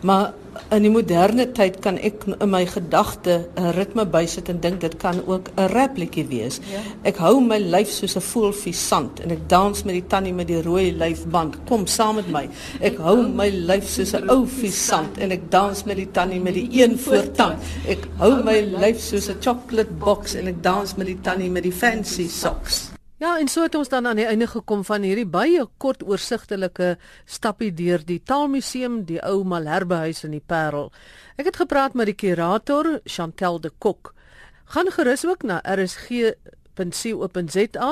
maar 0.01 0.33
in 0.73 0.83
die 0.83 0.91
moderne 0.91 1.45
tyd 1.55 1.77
kan 1.83 1.99
ek 2.03 2.25
in 2.27 2.49
my 2.49 2.63
gedagte 2.65 3.47
'n 3.55 3.71
ritme 3.77 4.05
bysit 4.05 4.49
en 4.49 4.59
dink 4.59 4.81
dit 4.81 4.97
kan 4.97 5.21
ook 5.25 5.49
'n 5.55 5.69
rapliedjie 5.73 6.25
wees. 6.27 6.59
Ja. 6.71 6.81
Ek 7.03 7.17
hou 7.17 7.39
my 7.41 7.57
lyf 7.57 7.89
soos 7.89 8.15
'n 8.15 8.21
voelvis 8.21 8.87
sand 8.87 9.19
en 9.19 9.31
ek 9.31 9.47
dans 9.49 9.83
met 9.83 9.93
die 9.93 10.07
tannie 10.07 10.33
met 10.33 10.47
die 10.47 10.61
rooi 10.61 10.91
lyfband. 10.91 11.55
Kom 11.65 11.87
saam 11.87 12.15
met 12.15 12.29
my. 12.31 12.49
Ek 12.81 12.97
hou 12.97 13.27
my 13.27 13.49
lyf 13.49 13.87
soos 13.87 14.13
'n 14.13 14.29
ou 14.29 14.45
vis 14.45 14.85
sand 14.85 15.17
en 15.17 15.31
ek 15.31 15.51
dans 15.51 15.83
met 15.83 15.95
die 15.95 16.11
tannie 16.11 16.39
met 16.39 16.53
die 16.53 16.69
een 16.71 16.97
voortand. 16.97 17.57
Ek 17.87 18.07
hou 18.17 18.43
my 18.43 18.59
lyf 18.61 18.99
soos 18.99 19.29
'n 19.29 19.37
chocolate 19.41 19.93
box 19.99 20.35
en 20.35 20.47
ek 20.47 20.63
dans 20.63 20.95
met 20.95 21.07
die 21.07 21.19
tannie 21.21 21.49
met 21.49 21.63
die 21.63 21.71
fancy 21.71 22.27
socks. 22.27 22.96
Ja, 23.17 23.39
en 23.41 23.47
so 23.49 23.63
het 23.65 23.73
ons 23.73 23.89
dan 23.89 24.05
aan 24.05 24.19
die 24.19 24.27
einde 24.29 24.45
gekom 24.45 24.83
van 24.85 25.01
hierdie 25.01 25.25
baie 25.25 25.63
kort 25.81 26.03
oorsigtelike 26.05 26.99
stappie 27.25 27.71
deur 27.73 28.03
die 28.05 28.19
Taalmuseum, 28.21 28.99
die 29.09 29.17
ou 29.25 29.41
Malherbehuis 29.41 30.21
in 30.27 30.35
die 30.37 30.43
Parel. 30.53 30.91
Ek 31.41 31.49
het 31.49 31.57
gepraat 31.57 31.97
met 31.97 32.11
die 32.11 32.13
kurator, 32.13 33.01
Chantel 33.09 33.57
de 33.63 33.73
Kok. 33.81 34.13
Gaan 34.69 34.93
gerus 34.93 35.25
ook 35.25 35.41
na 35.49 35.57
rsg.co.za 35.65 36.45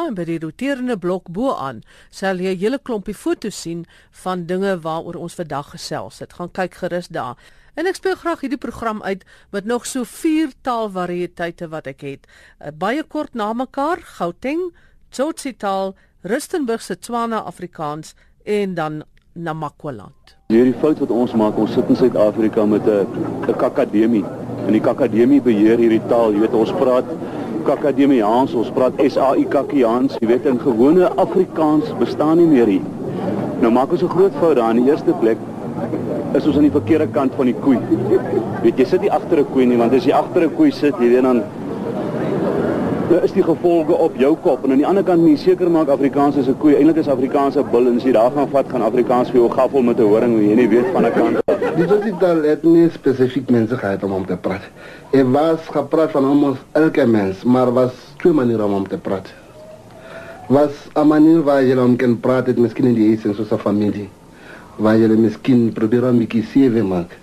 en 0.06 0.14
by 0.14 0.30
die 0.30 0.38
roterende 0.46 0.94
blok 0.94 1.34
bo-aan 1.34 1.82
sal 2.14 2.38
jy 2.38 2.54
'n 2.54 2.62
hele 2.62 2.78
klompie 2.78 3.18
foto's 3.18 3.62
sien 3.62 3.86
van 4.22 4.46
dinge 4.46 4.78
waaroor 4.78 5.16
ons 5.18 5.34
vandag 5.34 5.74
gesels 5.74 6.20
het. 6.20 6.34
Gaan 6.34 6.52
kyk 6.52 6.74
gerus 6.86 7.08
daar. 7.08 7.36
En 7.74 7.88
ek 7.88 7.96
speel 7.96 8.16
graag 8.16 8.42
hierdie 8.42 8.62
program 8.62 9.02
uit 9.02 9.26
met 9.50 9.66
nog 9.66 9.86
so 9.86 10.04
vier 10.04 10.54
taalvariëteite 10.62 11.68
wat 11.68 11.88
ek 11.88 12.02
het. 12.02 12.28
Uh, 12.62 12.70
baie 12.70 13.04
kort 13.04 13.34
na 13.34 13.54
mekaar, 13.54 13.98
Gauteng 14.02 14.72
Tsotsital, 15.10 15.96
Rustenburg 16.22 16.82
se 16.82 16.96
Tswana 17.00 17.44
Afrikaans 17.44 18.16
en 18.44 18.74
dan 18.74 19.04
Namakwaland. 19.34 20.36
Hierdie 20.48 20.76
fout 20.80 21.00
wat 21.00 21.12
ons 21.12 21.34
maak, 21.34 21.58
ons 21.58 21.74
sit 21.74 21.90
in 21.90 21.96
Suid-Afrika 21.96 22.66
met 22.66 22.88
'n 22.88 23.08
'n 23.48 23.56
kakademie. 23.58 24.26
En 24.68 24.72
die 24.72 24.82
kakademie 24.82 25.42
beheer 25.42 25.78
hierdie 25.78 26.06
taal. 26.08 26.32
Jy 26.32 26.40
weet 26.40 26.54
ons 26.54 26.72
praat 26.72 27.06
kakademiaans, 27.66 28.54
ons 28.54 28.72
praat 28.72 28.94
SAI 28.98 29.46
kakiaans. 29.50 30.18
Jy 30.22 30.28
weet 30.28 30.46
in 30.46 30.60
gewone 30.60 31.10
Afrikaans 31.16 31.98
bestaan 32.00 32.38
nie 32.38 32.48
meer 32.48 32.68
hier. 32.68 32.86
Nou 33.62 33.72
maak 33.72 33.92
ons 33.92 34.04
'n 34.04 34.10
groot 34.10 34.34
fout 34.40 34.56
daar 34.56 34.70
in 34.76 34.84
die 34.84 34.92
eerste 34.92 35.14
plek 35.20 35.38
is 36.34 36.46
ons 36.46 36.56
aan 36.56 36.68
die 36.68 36.72
verkeerde 36.72 37.08
kant 37.08 37.34
van 37.36 37.46
die 37.46 37.56
koei. 37.64 37.80
Weet 38.64 38.78
jy 38.78 38.86
sit 38.86 39.02
nie 39.02 39.12
agter 39.12 39.40
'n 39.40 39.52
koei 39.54 39.66
nie, 39.66 39.78
want 39.78 39.94
as 39.94 40.06
jy 40.06 40.12
agter 40.12 40.44
'n 40.44 40.56
koei 40.56 40.72
sit, 40.72 40.96
jy 41.00 41.10
weet 41.10 41.24
dan 41.24 41.44
nou 43.10 43.20
is 43.22 43.34
die 43.36 43.44
gevolge 43.46 43.94
op 44.02 44.16
jou 44.18 44.32
kop 44.42 44.64
en 44.66 44.72
aan 44.74 44.80
die 44.82 44.88
ander 44.88 45.04
kant 45.06 45.22
moet 45.22 45.36
jy 45.36 45.42
seker 45.44 45.70
maak 45.70 45.90
Afrikaans 45.94 46.38
is 46.42 46.48
'n 46.48 46.58
koei. 46.58 46.76
Eintlik 46.76 46.98
is 46.98 47.08
Afrikaans 47.08 47.56
'n 47.56 47.66
bil 47.72 47.88
en 47.88 47.98
as 47.98 48.04
jy 48.04 48.12
daar 48.12 48.32
gaan 48.32 48.50
vat 48.50 48.70
gaan 48.70 48.82
Afrikaans 48.82 49.30
vir 49.30 49.40
jou 49.42 49.50
gaffel 49.50 49.82
met 49.82 50.00
'n 50.00 50.04
horing, 50.04 50.40
jy 50.40 50.56
nie 50.56 50.68
weet 50.68 50.86
van 50.94 51.06
'n 51.06 51.12
kant. 51.12 51.38
Dit 51.78 51.92
is 51.92 52.42
dit 52.42 52.64
nie 52.64 52.90
spesifiek 52.90 53.50
mense 53.50 53.78
gehad 53.78 54.04
om 54.04 54.12
om 54.12 54.26
te 54.26 54.38
praat. 54.38 54.62
Er 55.12 55.32
was 55.32 55.60
gepraat 55.72 56.12
van 56.12 56.26
almost 56.26 56.60
elke 56.72 57.06
mens, 57.06 57.44
maar 57.44 57.74
was 57.74 57.92
twee 58.18 58.34
maniere 58.34 58.64
om 58.64 58.74
om 58.74 58.88
te 58.88 58.98
praat. 58.98 59.34
Was 60.48 60.90
'n 60.96 61.08
manier 61.08 61.44
waar 61.44 61.64
jy 61.64 61.78
om 61.78 61.96
kan 61.96 62.20
praat 62.20 62.48
met 62.48 62.58
miskien 62.58 62.86
in 62.86 62.94
die 62.94 63.08
huis 63.08 63.26
en 63.26 63.60
familie. 63.60 64.10
Waar 64.78 64.98
jy 64.98 65.08
miskien 65.08 65.72
probeer 65.74 66.04
om 66.04 66.16
'n 66.16 66.18
bietjie 66.18 66.44
sewe 66.44 66.84
maak. 66.84 67.18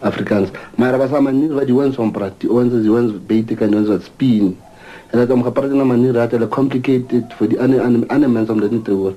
Afrikaans. 0.00 0.48
Maar 0.74 0.98
was 0.98 1.10
'n 1.10 1.22
manier 1.22 1.54
wat 1.54 1.68
jy 1.68 1.74
ons 1.74 1.98
om 1.98 2.10
praat. 2.10 2.46
Ons 2.48 2.72
is 2.72 2.88
ons 2.88 3.12
beter 3.26 3.56
kan 3.56 3.74
ons 3.74 4.04
spin. 4.04 4.56
En 5.10 5.18
dat 5.18 5.30
om 5.30 5.42
gepraat 5.42 5.70
in 5.70 5.80
'n 5.80 5.86
manier 5.86 6.12
dat 6.12 6.30
hulle 6.30 6.48
complicated 6.48 7.32
vir 7.38 7.48
die 7.48 7.60
ander 7.60 7.80
ander, 7.80 8.08
ander 8.08 8.30
mense 8.30 8.52
om 8.52 8.60
dit 8.60 8.70
nie 8.70 8.82
te 8.82 8.90
hoor. 8.90 9.14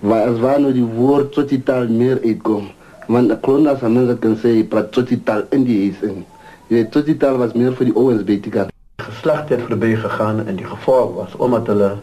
Waar 0.00 0.28
as 0.28 0.38
waar 0.38 0.60
nou 0.60 0.72
die 0.72 0.84
woord 0.96 1.32
totaal 1.32 1.86
meer 1.88 2.18
uitkom. 2.22 2.68
Want 3.06 3.30
'n 3.30 3.40
klon 3.40 3.66
as 3.66 3.82
'n 3.82 3.92
mens 3.92 4.18
kan 4.18 4.36
sê 4.36 4.68
praat 4.68 4.92
totaal 4.92 5.42
in 5.50 5.64
die 5.64 5.78
huis 5.80 6.10
in. 6.10 6.24
Jy 6.68 6.76
weet 6.76 6.92
totaal 6.92 7.36
was 7.36 7.52
meer 7.52 7.72
vir 7.72 7.84
die 7.84 7.96
ouens 7.96 8.24
beter. 8.24 8.66
Geslacht 8.96 9.48
het 9.48 9.60
verby 9.62 9.94
gegaan 9.94 10.46
en 10.46 10.56
die 10.56 10.66
gevolg 10.66 11.14
was 11.14 11.36
omdat 11.36 11.66
hulle 11.66 11.96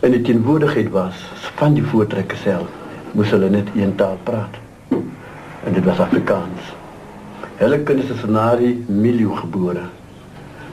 in 0.00 0.10
die 0.10 0.22
teenwoordigheid 0.22 0.90
was 0.90 1.14
van 1.56 1.74
die 1.74 1.82
voortrekker 1.82 2.36
self 2.36 2.68
moes 3.14 3.30
hulle 3.30 3.50
net 3.50 3.68
een 3.74 3.94
taal 3.94 4.18
praat. 4.22 4.54
En 5.64 5.72
dit 5.72 5.84
was 5.84 5.98
Afrikaans. 5.98 6.72
Hulle 7.56 7.78
kinders 7.78 8.10
is 8.10 8.24
na 8.26 8.56
die 8.56 8.84
milieu 8.88 9.36
gebore. 9.36 9.86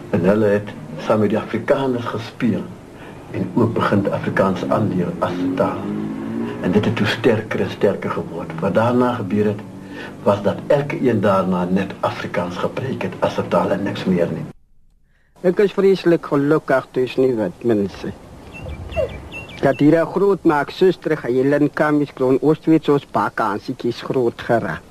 En 0.09 0.25
hulle 0.25 0.45
het 0.45 0.71
saam 1.05 1.19
met 1.19 1.29
die 1.29 1.39
Afrikaners 1.39 2.05
gespeel 2.05 2.63
en 3.31 3.51
ook 3.53 3.73
begin 3.73 4.11
Afrikaans 4.11 4.63
aanleer 4.69 5.11
as 5.19 5.35
taal. 5.55 5.83
En 6.61 6.71
dit 6.71 6.85
het 6.85 6.95
toe 6.95 7.07
sterker 7.07 7.61
en 7.61 7.69
sterker 7.69 8.11
geword. 8.11 8.51
Wat 8.59 8.73
daarna 8.73 9.13
gebeur 9.13 9.45
het, 9.45 9.59
was 10.23 10.41
dat 10.43 10.57
elke 10.67 11.09
een 11.09 11.21
daarna 11.21 11.65
net 11.69 11.93
Afrikaans 11.99 12.57
gepreek 12.57 13.01
het 13.01 13.13
as 13.19 13.37
'n 13.37 13.47
taal 13.47 13.71
en 13.71 13.83
niks 13.83 14.05
meer 14.05 14.27
nie. 14.31 14.45
Ek 15.41 15.59
is 15.59 15.73
vreeslik 15.73 16.25
gelukkig 16.25 16.87
dus 16.91 17.15
nie 17.17 17.35
wat 17.35 17.63
mense. 17.63 18.11
Dat 19.61 19.79
hier 19.79 20.01
'n 20.01 20.11
groot 20.11 20.43
maak 20.43 20.69
suster 20.69 21.21
Helen 21.21 21.73
Kamis 21.73 22.13
kroon 22.13 22.37
Oostwits 22.41 22.89
ons 22.89 23.05
pakansietjies 23.05 24.01
groot 24.01 24.41
geraak. 24.41 24.81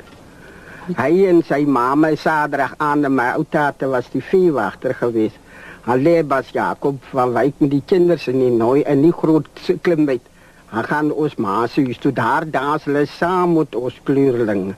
Hy 0.96 1.26
en 1.26 1.42
sy 1.42 1.64
mamma 1.64 2.14
Sadrag 2.16 2.74
aan 2.78 3.14
my 3.14 3.28
outate 3.36 3.86
was 3.86 4.10
die 4.10 4.22
veewagter 4.22 4.94
geweest. 4.94 5.38
Hulle 5.86 6.20
Bas 6.28 6.50
Jakob 6.52 6.98
van 7.10 7.32
Wyk 7.32 7.62
met 7.62 7.70
die 7.72 7.82
kinders 7.86 8.26
in 8.28 8.38
die 8.42 8.50
nooi 8.52 8.82
en 8.82 9.00
die 9.00 9.14
groot 9.16 9.48
klimbyt. 9.86 10.26
Hy 10.70 10.82
gaan 10.86 11.08
ons 11.10 11.38
ma 11.40 11.64
se 11.66 11.82
huis 11.86 11.98
toe 12.02 12.12
daar 12.12 12.44
dans 12.46 12.84
hulle 12.84 13.06
saam 13.08 13.56
met 13.56 13.74
ons 13.74 13.96
kleurling. 14.04 14.74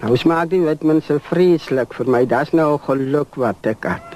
Nou 0.00 0.16
smaak 0.16 0.48
die 0.50 0.62
wit 0.64 0.82
mense 0.82 1.20
vreeslik 1.28 1.92
vir 1.98 2.08
my. 2.16 2.24
Dis 2.28 2.56
nou 2.56 2.72
geluk 2.88 3.36
wat 3.40 3.68
ek 3.76 3.90
het. 3.92 4.15